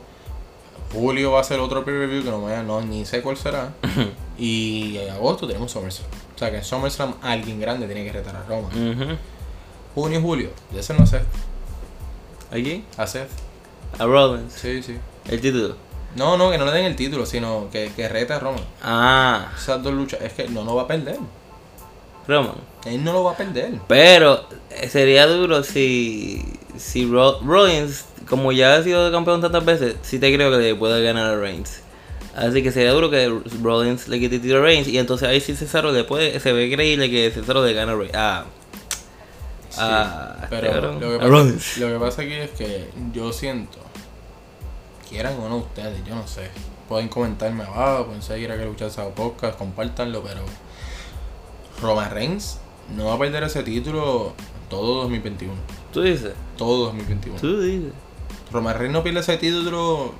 Julio 0.94 1.32
va 1.32 1.42
a 1.42 1.44
ser 1.44 1.60
otro 1.62 1.84
pay-per-view 1.84 2.24
que 2.24 2.30
no, 2.30 2.46
me, 2.46 2.62
no 2.62 2.82
ni 2.82 3.06
sé 3.06 3.24
cuál 3.24 3.36
será. 3.36 3.74
y 4.38 4.98
en 4.98 5.10
agosto 5.10 5.48
tenemos 5.48 5.72
SummerSlam. 5.72 6.08
O 6.36 6.38
sea 6.38 6.52
que 6.52 6.58
en 6.58 6.64
SummerSlam 6.64 7.16
alguien 7.24 7.60
grande 7.60 7.88
tiene 7.88 8.04
que 8.04 8.12
retar 8.12 8.36
a 8.36 8.44
Roma. 8.44 8.70
Junio 9.96 10.20
y 10.20 10.22
julio, 10.22 10.50
de 10.70 10.80
ese 10.80 10.94
no 10.94 11.08
sé. 11.08 11.22
¿A 12.52 12.54
quién? 12.54 12.86
A 12.98 13.08
Seth. 13.08 13.32
A 13.98 14.06
Rollins. 14.06 14.54
Sí, 14.54 14.84
sí. 14.84 14.96
El 15.28 15.42
título. 15.42 15.76
No, 16.16 16.38
no, 16.38 16.52
que 16.52 16.58
no 16.58 16.66
le 16.66 16.72
den 16.72 16.86
el 16.86 16.96
título, 16.96 17.26
sino 17.26 17.70
que, 17.72 17.92
que 17.96 18.08
reta 18.08 18.36
a 18.36 18.40
Roman. 18.40 18.64
Ah, 18.82 19.48
Esas 19.58 19.82
dos 19.82 19.94
luchas, 19.94 20.22
es 20.22 20.34
que 20.34 20.48
no 20.48 20.64
lo 20.64 20.76
va 20.76 20.84
a 20.84 20.88
perder. 20.88 21.18
Roman. 22.28 22.56
Él 22.86 23.04
no 23.04 23.14
lo 23.14 23.24
va 23.24 23.32
a 23.32 23.38
perder. 23.38 23.80
Pero 23.88 24.46
eh, 24.70 24.88
sería 24.90 25.26
duro 25.28 25.64
si, 25.64 26.44
si 26.78 27.06
Ro- 27.10 27.40
Rollins, 27.42 28.06
como 28.30 28.52
ya 28.52 28.76
ha 28.76 28.84
sido 28.84 29.12
campeón 29.12 29.42
tantas 29.42 29.66
veces, 29.66 29.96
sí 30.04 30.20
te 30.20 30.34
creo 30.34 30.52
que 30.52 30.58
le 30.58 30.76
puede 30.76 31.02
ganar 31.04 31.26
a 31.32 31.36
Reigns. 31.38 31.80
Así 32.36 32.64
que 32.64 32.72
sería 32.72 32.92
duro 32.92 33.10
que 33.12 33.32
Rollins 33.62 34.08
le 34.08 34.20
quite 34.20 34.36
el 34.36 34.42
título 34.42 34.62
a 34.62 34.64
Reigns 34.64 34.88
y 34.88 34.98
entonces 34.98 35.28
ahí 35.30 35.40
sí 35.40 35.56
Cesaro 35.56 35.92
le 35.92 36.04
puede, 36.04 36.40
se 36.40 36.52
ve 36.52 36.72
creíble 36.72 37.10
que 37.12 37.30
Cesaro 37.32 37.64
le 37.66 37.74
gana 37.74 37.92
a 37.92 37.96
Reigns. 37.96 38.16
Ah, 38.16 38.46
Sí, 39.70 39.80
Ah, 39.82 40.46
pero 40.52 41.00
que, 41.00 41.06
pasa, 41.18 41.80
lo 41.80 41.88
que 41.88 42.00
pasa 42.00 42.22
aquí 42.22 42.34
es 42.34 42.52
que 42.52 42.90
yo 43.12 43.34
siento, 43.34 43.80
quieran 45.14 45.40
o 45.40 45.48
no 45.50 45.58
ustedes, 45.58 46.04
yo 46.06 46.16
no 46.16 46.28
sé, 46.28 46.50
pueden 46.90 47.08
comentarme 47.08 47.64
abajo, 47.64 48.08
pueden 48.08 48.22
seguir 48.22 48.52
a 48.52 48.58
que 48.58 48.66
luchar 48.66 48.88
esa 48.90 49.08
podcast, 49.10 49.58
compártanlo, 49.58 50.22
pero 50.24 50.42
Roman 51.82 52.12
Reigns 52.12 52.58
no 52.96 53.06
va 53.06 53.14
a 53.16 53.20
perder 53.20 53.44
ese 53.44 53.64
título 53.64 54.34
todo 54.70 55.02
2021, 55.04 55.54
tú 55.92 56.02
dices, 56.02 56.34
todo 56.58 56.86
2021. 56.86 57.40
tú 57.40 57.62
dices. 57.62 57.92
Roman 58.52 58.78
Reigns 58.78 58.94
no 58.94 59.04
pierde 59.04 59.20
ese 59.22 59.38
título, 59.38 60.14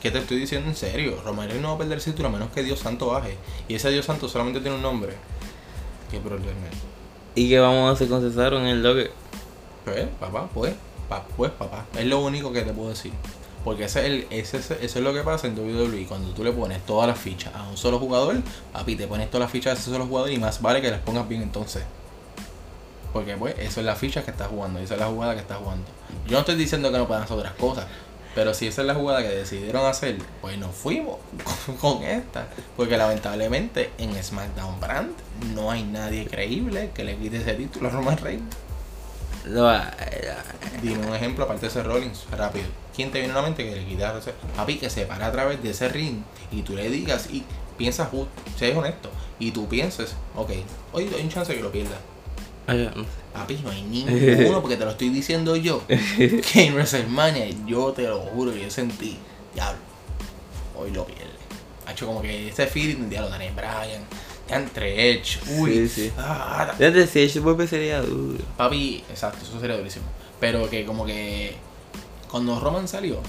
que 0.00 0.10
te 0.10 0.18
estoy 0.18 0.38
diciendo 0.38 0.68
en 0.68 0.76
serio, 0.76 1.20
Roman 1.24 1.46
Reigns 1.48 1.62
no 1.62 1.68
va 1.68 1.74
a 1.74 1.78
perder 1.78 1.98
ese 1.98 2.10
título 2.12 2.28
a 2.28 2.32
menos 2.32 2.50
que 2.50 2.62
Dios 2.62 2.78
Santo 2.80 3.06
baje, 3.08 3.36
y 3.68 3.74
ese 3.74 3.90
Dios 3.90 4.06
Santo 4.06 4.28
solamente 4.28 4.60
tiene 4.60 4.76
un 4.76 4.82
nombre, 4.82 5.14
¿qué 6.10 6.18
problema 6.20 6.66
es? 6.70 6.78
¿Y 7.34 7.48
qué 7.48 7.58
vamos 7.58 7.88
a 7.88 7.92
hacer 7.92 8.08
con 8.08 8.20
Cesaro 8.20 8.58
en 8.58 8.66
el 8.66 8.82
locker? 8.82 9.10
Pues, 9.84 10.06
papá, 10.20 10.48
pues, 10.52 10.74
pa- 11.08 11.24
pues, 11.36 11.50
papá. 11.52 11.86
Es 11.98 12.04
lo 12.06 12.20
único 12.20 12.52
que 12.52 12.60
te 12.62 12.72
puedo 12.72 12.90
decir. 12.90 13.12
Porque 13.64 13.84
ese 13.84 14.00
es 14.00 14.06
el, 14.06 14.26
ese, 14.30 14.56
es- 14.58 14.70
eso 14.72 14.98
es 14.98 15.04
lo 15.04 15.14
que 15.14 15.20
pasa 15.22 15.46
en 15.46 15.56
WWE. 15.58 16.04
Cuando 16.06 16.30
tú 16.34 16.42
le 16.42 16.52
pones 16.52 16.84
todas 16.84 17.06
las 17.08 17.18
fichas 17.18 17.54
a 17.54 17.62
un 17.68 17.76
solo 17.76 17.98
jugador, 17.98 18.36
papi, 18.72 18.96
te 18.96 19.06
pones 19.06 19.30
todas 19.30 19.42
las 19.44 19.50
fichas 19.52 19.78
a 19.78 19.80
ese 19.80 19.90
solo 19.90 20.06
jugador 20.06 20.30
y 20.30 20.38
más 20.38 20.60
vale 20.60 20.80
que 20.82 20.90
las 20.90 21.00
pongas 21.00 21.28
bien 21.28 21.42
entonces. 21.42 21.84
Porque, 23.12 23.36
pues, 23.36 23.54
eso 23.58 23.80
es 23.80 23.86
la 23.86 23.94
ficha 23.94 24.24
que 24.24 24.30
estás 24.30 24.48
jugando. 24.48 24.78
Esa 24.80 24.94
es 24.94 25.00
la 25.00 25.06
jugada 25.06 25.34
que 25.34 25.40
estás 25.40 25.58
jugando. 25.58 25.84
Yo 26.26 26.32
no 26.32 26.38
estoy 26.40 26.54
diciendo 26.56 26.90
que 26.90 26.98
no 26.98 27.06
puedan 27.06 27.24
hacer 27.24 27.36
otras 27.36 27.54
cosas. 27.54 27.86
Pero 28.34 28.54
si 28.54 28.66
esa 28.66 28.80
es 28.80 28.86
la 28.86 28.94
jugada 28.94 29.22
que 29.22 29.28
decidieron 29.28 29.84
hacer, 29.84 30.16
pues 30.40 30.56
nos 30.56 30.74
fuimos 30.74 31.18
con, 31.66 31.76
con 31.98 32.02
esta. 32.02 32.46
Porque 32.76 32.96
lamentablemente 32.96 33.90
en 33.98 34.20
SmackDown 34.22 34.80
Brand 34.80 35.12
no 35.54 35.70
hay 35.70 35.82
nadie 35.84 36.26
creíble 36.26 36.90
que 36.94 37.04
le 37.04 37.16
quite 37.18 37.36
ese 37.36 37.52
título 37.54 37.88
a 37.88 37.90
Roman 37.92 38.16
Reigns. 38.16 38.42
Dime 40.82 41.06
un 41.06 41.14
ejemplo 41.14 41.44
aparte 41.44 41.62
de 41.62 41.68
ese 41.68 41.82
Rollins, 41.82 42.24
rápido. 42.30 42.66
¿Quién 42.94 43.10
te 43.10 43.18
viene 43.18 43.32
a 43.32 43.36
la 43.36 43.42
mente 43.42 43.64
que 43.64 43.74
le 43.76 43.84
quita 43.84 44.16
ese? 44.18 44.32
Papi, 44.56 44.76
que 44.78 44.90
se 44.90 45.06
para 45.06 45.26
a 45.26 45.32
través 45.32 45.62
de 45.62 45.70
ese 45.70 45.88
ring 45.88 46.22
y 46.50 46.62
tú 46.62 46.74
le 46.74 46.88
digas 46.90 47.28
y 47.32 47.44
piensas, 47.76 48.10
ju- 48.12 48.26
seas 48.58 48.76
honesto, 48.76 49.10
y 49.38 49.50
tú 49.50 49.66
pienses, 49.68 50.14
ok, 50.36 50.50
hoy 50.92 51.10
hay 51.16 51.22
un 51.22 51.28
chance 51.28 51.54
que 51.54 51.62
lo 51.62 51.72
pierda. 51.72 51.96
Papi, 53.32 53.58
no 53.64 53.70
hay 53.70 53.82
ninguno 53.82 54.60
porque 54.60 54.76
te 54.76 54.84
lo 54.84 54.90
estoy 54.92 55.08
diciendo 55.08 55.56
yo. 55.56 55.82
Que 55.88 56.66
en 56.66 56.74
WrestleMania 56.74 57.46
yo 57.66 57.92
te 57.92 58.02
lo 58.02 58.20
juro 58.20 58.52
yo 58.54 58.70
sentí, 58.70 59.18
diablo, 59.54 59.80
hoy 60.76 60.90
lo 60.92 61.04
pierde. 61.06 61.32
Ha 61.86 61.92
hecho 61.92 62.06
como 62.06 62.22
que 62.22 62.48
ese 62.48 62.66
feeling, 62.66 63.08
diablo, 63.08 63.30
Daniel 63.30 63.54
Bryan, 63.54 64.04
entre 64.56 65.10
Edge, 65.12 65.38
uy, 65.58 65.88
Sí, 65.88 65.88
sí. 65.88 66.12
ah, 66.18 66.72
Desde 66.78 67.06
si 67.06 67.20
ese 67.22 67.40
vuelve 67.40 67.66
sería 67.66 68.00
duro. 68.02 68.42
Papi, 68.56 69.04
exacto, 69.08 69.38
eso 69.42 69.60
sería 69.60 69.76
durísimo. 69.76 70.04
Pero 70.40 70.68
que 70.68 70.84
como 70.84 71.04
que 71.06 71.54
cuando 72.30 72.58
Roman 72.58 72.88
salió, 72.88 73.20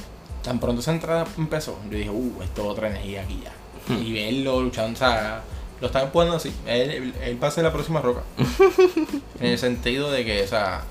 tan 0.43 0.59
pronto 0.59 0.81
esa 0.81 0.91
entrada 0.91 1.25
empezó, 1.37 1.77
yo 1.89 1.97
dije, 1.97 2.09
uh, 2.09 2.41
esto 2.43 2.63
es 2.63 2.67
otra 2.67 2.89
energía 2.89 3.21
aquí 3.21 3.41
ya. 3.43 3.53
Y 3.95 4.13
verlo 4.13 4.61
luchando, 4.61 4.93
o 4.93 4.97
sea, 4.97 5.43
lo 5.81 5.87
están 5.87 6.09
poniendo 6.11 6.37
así. 6.37 6.53
Él, 6.65 6.89
él, 6.89 7.13
él 7.21 7.43
va 7.43 7.49
a 7.49 7.51
ser 7.51 7.63
la 7.65 7.73
próxima 7.73 8.01
roca. 8.01 8.23
en 9.39 9.45
el 9.47 9.59
sentido 9.59 10.09
de 10.11 10.23
que, 10.23 10.41
o 10.43 10.47
sea, 10.47 10.83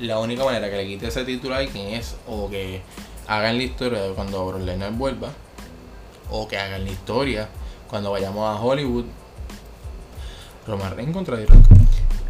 la 0.00 0.18
única 0.18 0.44
manera 0.44 0.68
que 0.70 0.76
le 0.76 0.86
quite 0.86 1.06
ese 1.08 1.24
título 1.24 1.54
a 1.54 1.58
alguien 1.58 1.88
es 1.88 2.16
o 2.26 2.50
que 2.50 2.82
hagan 3.28 3.56
la 3.58 3.62
historia 3.62 4.00
de 4.02 4.10
cuando 4.14 4.44
Brock 4.46 4.62
Lesnar 4.62 4.92
vuelva, 4.92 5.30
o 6.30 6.48
que 6.48 6.58
hagan 6.58 6.84
la 6.84 6.90
historia 6.90 7.48
cuando 7.88 8.10
vayamos 8.10 8.48
a 8.48 8.60
Hollywood. 8.60 9.04
Roman 10.66 11.12
contra 11.12 11.36
The 11.36 11.46
Rock. 11.46 11.64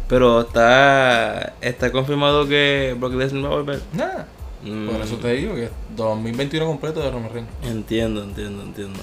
Pero 0.07 0.41
está 0.41 1.53
está 1.61 1.91
confirmado 1.91 2.47
que 2.47 2.95
Brock 2.99 3.13
Lesnar 3.13 3.43
va 3.45 3.47
a 3.47 3.57
volver. 3.57 3.81
Nada. 3.93 4.27
Mm, 4.63 4.87
Por 4.89 5.01
eso 5.01 5.15
te 5.15 5.33
digo 5.33 5.55
que 5.55 5.69
2021 5.95 6.65
completo 6.65 7.01
de 7.01 7.11
Roman 7.11 7.31
Reigns. 7.31 7.49
Entiendo, 7.63 8.23
entiendo, 8.23 8.63
entiendo. 8.63 8.99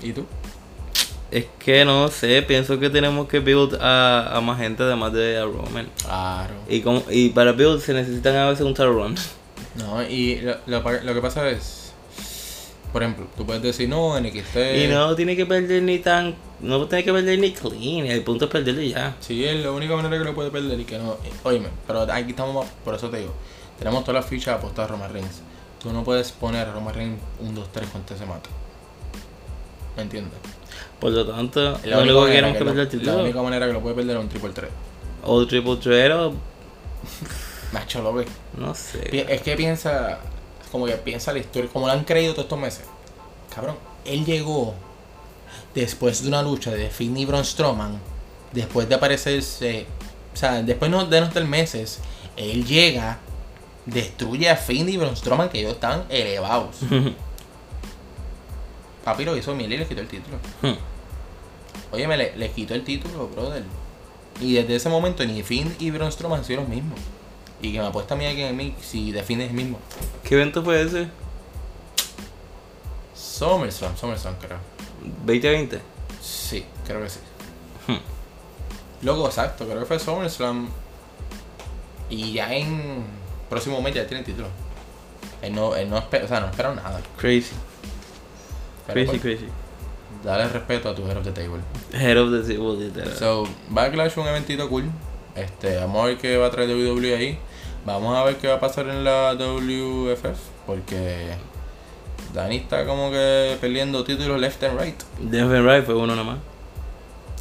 ¿Y 0.00 0.12
tú? 0.12 0.24
Es 1.30 1.46
que 1.58 1.84
no 1.84 2.08
sé, 2.08 2.42
pienso 2.42 2.80
que 2.80 2.90
tenemos 2.90 3.28
que 3.28 3.38
build 3.40 3.76
a, 3.80 4.36
a 4.36 4.40
más 4.40 4.58
gente 4.58 4.82
además 4.82 5.12
de 5.12 5.38
a 5.38 5.44
Roman. 5.44 5.88
Claro. 6.02 6.54
Y, 6.68 6.80
como, 6.80 7.02
y 7.10 7.28
para 7.30 7.52
build 7.52 7.80
se 7.80 7.92
necesitan 7.92 8.36
a 8.36 8.48
veces 8.50 8.66
un 8.66 8.74
title 8.74 8.92
run. 8.92 9.14
No, 9.76 10.02
y 10.02 10.40
lo, 10.40 10.56
lo 10.66 10.80
lo 10.80 11.14
que 11.14 11.20
pasa 11.20 11.48
es, 11.48 11.92
por 12.92 13.02
ejemplo, 13.02 13.26
tú 13.36 13.46
puedes 13.46 13.62
decir, 13.62 13.88
no, 13.88 14.18
NXT. 14.18 14.56
Y 14.84 14.88
no 14.88 15.14
tiene 15.14 15.36
que 15.36 15.46
perder 15.46 15.82
ni 15.82 15.98
tan. 16.00 16.34
No 16.62 16.86
tiene 16.86 17.04
que 17.04 17.12
perder 17.12 17.38
ni 17.38 17.52
clean. 17.52 18.06
El 18.06 18.22
punto 18.22 18.44
es 18.46 18.50
perderle 18.50 18.88
ya. 18.88 19.16
Sí, 19.20 19.44
es 19.44 19.62
la 19.64 19.70
única 19.70 19.96
manera 19.96 20.18
que 20.18 20.24
lo 20.24 20.34
puede 20.34 20.50
perder 20.50 20.78
y 20.78 20.84
que 20.84 20.98
no. 20.98 21.12
eh, 21.24 21.32
Óyeme, 21.42 21.68
pero 21.86 22.02
aquí 22.12 22.30
estamos, 22.30 22.66
por 22.84 22.94
eso 22.94 23.08
te 23.08 23.18
digo, 23.18 23.32
tenemos 23.78 24.04
todas 24.04 24.22
las 24.22 24.30
fichas 24.30 24.58
apostadas 24.58 24.90
a 24.90 24.92
Roman 24.94 25.12
Reigns. 25.12 25.40
Tú 25.82 25.90
no 25.92 26.04
puedes 26.04 26.32
poner 26.32 26.68
a 26.68 26.72
Roman 26.72 26.94
Reigns 26.94 27.18
un 27.40 27.54
2, 27.54 27.68
3 27.72 27.88
cuando 27.90 28.16
se 28.16 28.26
mata. 28.26 28.50
¿Me 29.96 30.02
entiendes? 30.02 30.38
Por 31.00 31.12
lo 31.12 31.26
tanto, 31.26 31.76
Es 31.76 31.86
la 31.86 31.96
lo 31.96 32.02
único 32.02 32.26
que 32.26 32.32
queremos 32.32 32.58
que 32.58 32.64
perder 32.64 32.88
el 32.92 33.06
La 33.06 33.12
única 33.14 33.24
título. 33.28 33.42
manera 33.44 33.66
que 33.66 33.72
lo 33.72 33.80
puede 33.80 33.94
perder 33.94 34.16
es 34.18 34.22
un 34.22 34.28
triple 34.28 34.50
3. 34.50 34.70
O 35.24 35.46
triple 35.46 35.76
threat 35.76 36.12
o. 36.12 36.34
Macho, 37.72 38.02
lo 38.02 38.12
ve. 38.12 38.26
No 38.58 38.74
sé. 38.74 39.24
Es 39.32 39.40
que 39.42 39.56
piensa, 39.56 40.18
como 40.70 40.86
que 40.86 40.92
piensa 40.96 41.32
la 41.32 41.38
historia, 41.38 41.70
como 41.72 41.86
lo 41.86 41.92
han 41.92 42.04
creído 42.04 42.32
todos 42.32 42.44
estos 42.44 42.58
meses. 42.58 42.84
Cabrón, 43.54 43.76
él 44.04 44.24
llegó 44.24 44.74
después 45.74 46.22
de 46.22 46.28
una 46.28 46.42
lucha 46.42 46.70
de 46.72 46.90
Finn 46.90 47.16
y 47.16 47.24
Braun 47.26 47.44
Strowman, 47.44 48.00
después 48.52 48.88
de 48.88 48.94
aparecerse, 48.96 49.86
o 50.32 50.36
sea, 50.36 50.62
después 50.62 50.90
no- 50.90 51.06
de 51.06 51.20
no 51.20 51.26
estar 51.26 51.44
meses, 51.44 52.00
él 52.36 52.64
llega, 52.66 53.18
destruye 53.86 54.48
a 54.50 54.56
Finn 54.56 54.88
y 54.88 54.96
Braun 54.96 55.16
Strowman 55.16 55.48
que 55.48 55.60
ellos 55.60 55.74
están 55.74 56.04
elevados. 56.08 56.76
Papi 59.04 59.24
lo 59.24 59.36
hizo 59.36 59.54
miel 59.54 59.72
y 59.72 59.78
le 59.78 59.86
quitó 59.86 60.00
el 60.00 60.08
título. 60.08 60.36
Oye, 61.92 62.06
me 62.06 62.16
le, 62.16 62.36
le 62.36 62.50
quitó 62.52 62.74
el 62.74 62.84
título, 62.84 63.28
brother. 63.28 63.64
Y 64.40 64.54
desde 64.54 64.76
ese 64.76 64.88
momento 64.88 65.24
ni 65.24 65.42
Finn 65.42 65.74
y 65.78 65.90
Braun 65.90 66.12
Strowman 66.12 66.40
han 66.40 66.44
sido 66.44 66.60
los 66.60 66.68
mismos. 66.68 66.98
Y 67.62 67.72
que 67.72 67.80
me 67.80 67.86
apuesta 67.86 68.14
a 68.14 68.16
mí 68.16 68.26
aquí 68.26 68.42
en 68.42 68.56
mí 68.56 68.74
si 68.80 69.12
de 69.12 69.22
Finn 69.22 69.40
es 69.40 69.50
el 69.50 69.56
mismo. 69.56 69.78
¿Qué 70.24 70.34
evento 70.34 70.62
fue 70.62 70.82
ese? 70.82 71.08
SummerSlam, 73.14 73.96
SummerSlam 73.96 74.34
creo. 74.36 74.58
2020. 75.24 75.80
Sí, 76.20 76.64
creo 76.86 77.02
que 77.02 77.10
sí. 77.10 77.20
Hmm. 77.86 77.98
Luego, 79.02 79.26
exacto, 79.26 79.66
creo 79.66 79.80
que 79.80 79.86
fue 79.86 79.98
SummerSlam. 79.98 80.68
Y 82.08 82.32
ya 82.32 82.52
en 82.54 83.04
próximo 83.48 83.80
mes 83.80 83.94
ya 83.94 84.06
tiene 84.06 84.24
título. 84.24 84.48
Él 85.42 85.54
no, 85.54 85.74
él 85.74 85.88
no 85.88 85.98
espera, 85.98 86.24
o 86.24 86.28
sea, 86.28 86.40
no 86.40 86.46
espera 86.46 86.74
nada. 86.74 87.00
Crazy. 87.16 87.52
Pero, 88.86 88.94
Crazy, 88.94 89.18
pues, 89.18 89.20
crazy. 89.20 89.48
Dale 90.24 90.48
respeto 90.48 90.90
a 90.90 90.94
tu 90.94 91.06
Head 91.06 91.16
of 91.16 91.24
the 91.24 91.32
Table. 91.32 91.60
Head 91.92 92.18
of 92.18 92.30
the 92.30 92.54
table, 92.54 92.76
literal. 92.76 93.16
So, 93.16 93.48
Backlash 93.70 94.18
un 94.18 94.28
eventito 94.28 94.68
cool. 94.68 94.90
Este, 95.34 95.76
vamos 95.76 96.02
a 96.02 96.06
ver 96.06 96.18
qué 96.18 96.36
va 96.36 96.46
a 96.46 96.50
traer 96.50 96.68
WWE 96.68 97.16
ahí. 97.16 97.38
Vamos 97.86 98.14
a 98.16 98.24
ver 98.24 98.36
qué 98.36 98.48
va 98.48 98.54
a 98.54 98.60
pasar 98.60 98.88
en 98.88 99.04
la 99.04 99.34
WFF. 99.34 100.38
Porque 100.66 101.34
Dani 102.34 102.56
está 102.56 102.86
como 102.86 103.10
que 103.10 103.56
peleando 103.60 104.04
títulos 104.04 104.40
left 104.40 104.62
and 104.62 104.80
right. 104.80 105.02
Denver 105.18 105.62
Right 105.62 105.84
fue 105.84 105.94
uno 105.94 106.14
nomás. 106.14 106.38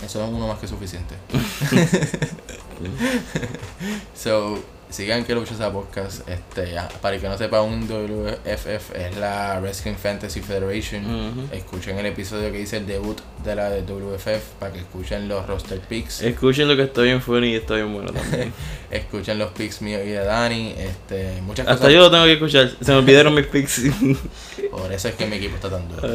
Eso 0.03 0.23
es 0.23 0.29
uno 0.29 0.47
más 0.47 0.59
que 0.59 0.67
suficiente. 0.67 1.15
so, 4.15 4.59
sigan 4.89 5.23
que 5.23 5.35
lucha 5.35 5.53
esa 5.53 5.71
podcast. 5.71 6.27
Este, 6.27 6.75
para 7.01 7.15
el 7.15 7.21
que 7.21 7.29
no 7.29 7.37
sepa, 7.37 7.61
un 7.61 7.87
WFF 7.87 8.95
es 8.95 9.17
la 9.17 9.59
Wrestling 9.61 9.95
Fantasy 9.95 10.41
Federation. 10.41 11.49
Escuchen 11.51 11.97
el 11.99 12.07
episodio 12.07 12.51
que 12.51 12.61
hice 12.61 12.77
el 12.77 12.87
debut 12.87 13.19
de 13.43 13.55
la 13.55 13.69
de 13.69 13.81
WFF 13.83 14.59
para 14.59 14.73
que 14.73 14.79
escuchen 14.79 15.27
los 15.27 15.45
roster 15.47 15.79
picks. 15.79 16.21
Escuchen 16.21 16.67
lo 16.67 16.75
que 16.75 16.83
está 16.83 17.01
bien 17.01 17.21
funny 17.21 17.49
y 17.49 17.55
está 17.55 17.75
bien 17.75 17.93
bueno 17.93 18.11
también. 18.11 18.53
Escuchen 18.91 19.37
los 19.37 19.51
picks 19.51 19.81
míos 19.81 20.01
y 20.03 20.09
de 20.09 20.23
Dani. 20.23 20.73
Este, 20.77 21.41
muchas 21.41 21.67
Hasta 21.67 21.77
cosas. 21.77 21.93
yo 21.93 21.99
lo 21.99 22.11
tengo 22.11 22.25
que 22.25 22.33
escuchar. 22.33 22.71
Se 22.81 22.91
me 22.91 22.97
olvidaron 22.97 23.35
mis 23.35 23.45
pics. 23.45 23.81
Por 24.71 24.91
eso 24.91 25.07
es 25.07 25.15
que 25.15 25.25
mi 25.27 25.37
equipo 25.37 25.55
está 25.55 25.69
tan 25.69 25.87
duro. 25.87 26.07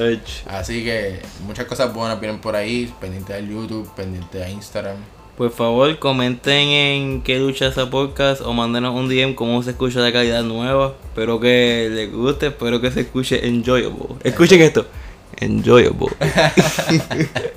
Así 0.46 0.84
que 0.84 1.20
muchas 1.46 1.66
cosas 1.66 1.92
buenas 1.94 2.20
vienen 2.20 2.40
por 2.40 2.56
ahí. 2.56 2.92
Pendiente 3.00 3.32
del 3.32 3.48
YouTube, 3.48 3.90
pendiente 3.94 4.38
de 4.38 4.50
Instagram. 4.50 4.96
Por 5.36 5.50
favor, 5.50 5.98
comenten 5.98 6.68
en 6.68 7.22
qué 7.22 7.40
lucha 7.40 7.66
esa 7.66 7.90
podcast 7.90 8.40
o 8.40 8.52
mándenos 8.52 8.94
un 8.94 9.08
DM 9.08 9.34
cómo 9.34 9.62
se 9.64 9.70
escucha 9.70 9.98
la 9.98 10.12
calidad 10.12 10.44
nueva. 10.44 10.94
Espero 11.04 11.40
que 11.40 11.88
les 11.90 12.12
guste, 12.12 12.46
espero 12.48 12.80
que 12.80 12.92
se 12.92 13.00
escuche 13.00 13.46
enjoyable. 13.46 14.14
Escuchen 14.22 14.62
esto. 14.62 14.86
Enjoyable. 15.40 16.08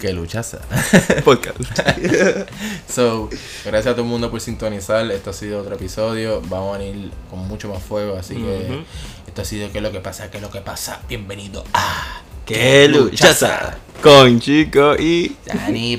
Que 0.00 0.12
luchaza. 0.12 0.60
Podcast. 1.24 1.58
So, 2.88 3.30
gracias 3.64 3.86
a 3.86 3.92
todo 3.92 4.02
el 4.02 4.08
mundo 4.08 4.30
por 4.30 4.40
sintonizar. 4.40 5.10
Esto 5.10 5.30
ha 5.30 5.32
sido 5.32 5.60
otro 5.60 5.74
episodio. 5.74 6.42
Vamos 6.48 6.74
a 6.74 6.78
venir 6.78 7.10
con 7.30 7.40
mucho 7.48 7.68
más 7.68 7.82
fuego. 7.82 8.16
Así 8.16 8.34
que 8.36 8.84
esto 9.26 9.42
ha 9.42 9.44
sido 9.44 9.70
¿Qué 9.72 9.78
es 9.78 9.84
lo 9.84 9.92
que 9.92 10.00
pasa? 10.00 10.30
¿Qué 10.30 10.36
es 10.36 10.42
lo 10.42 10.50
que 10.50 10.60
pasa? 10.60 11.00
Bienvenido 11.08 11.64
a 11.72 12.20
¡Qué 12.46 12.86
luchaza! 12.86 13.76
Con 14.00 14.38
Chico 14.38 14.94
y... 14.96 15.34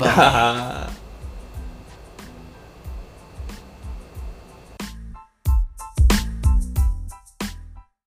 Ah. 0.06 0.88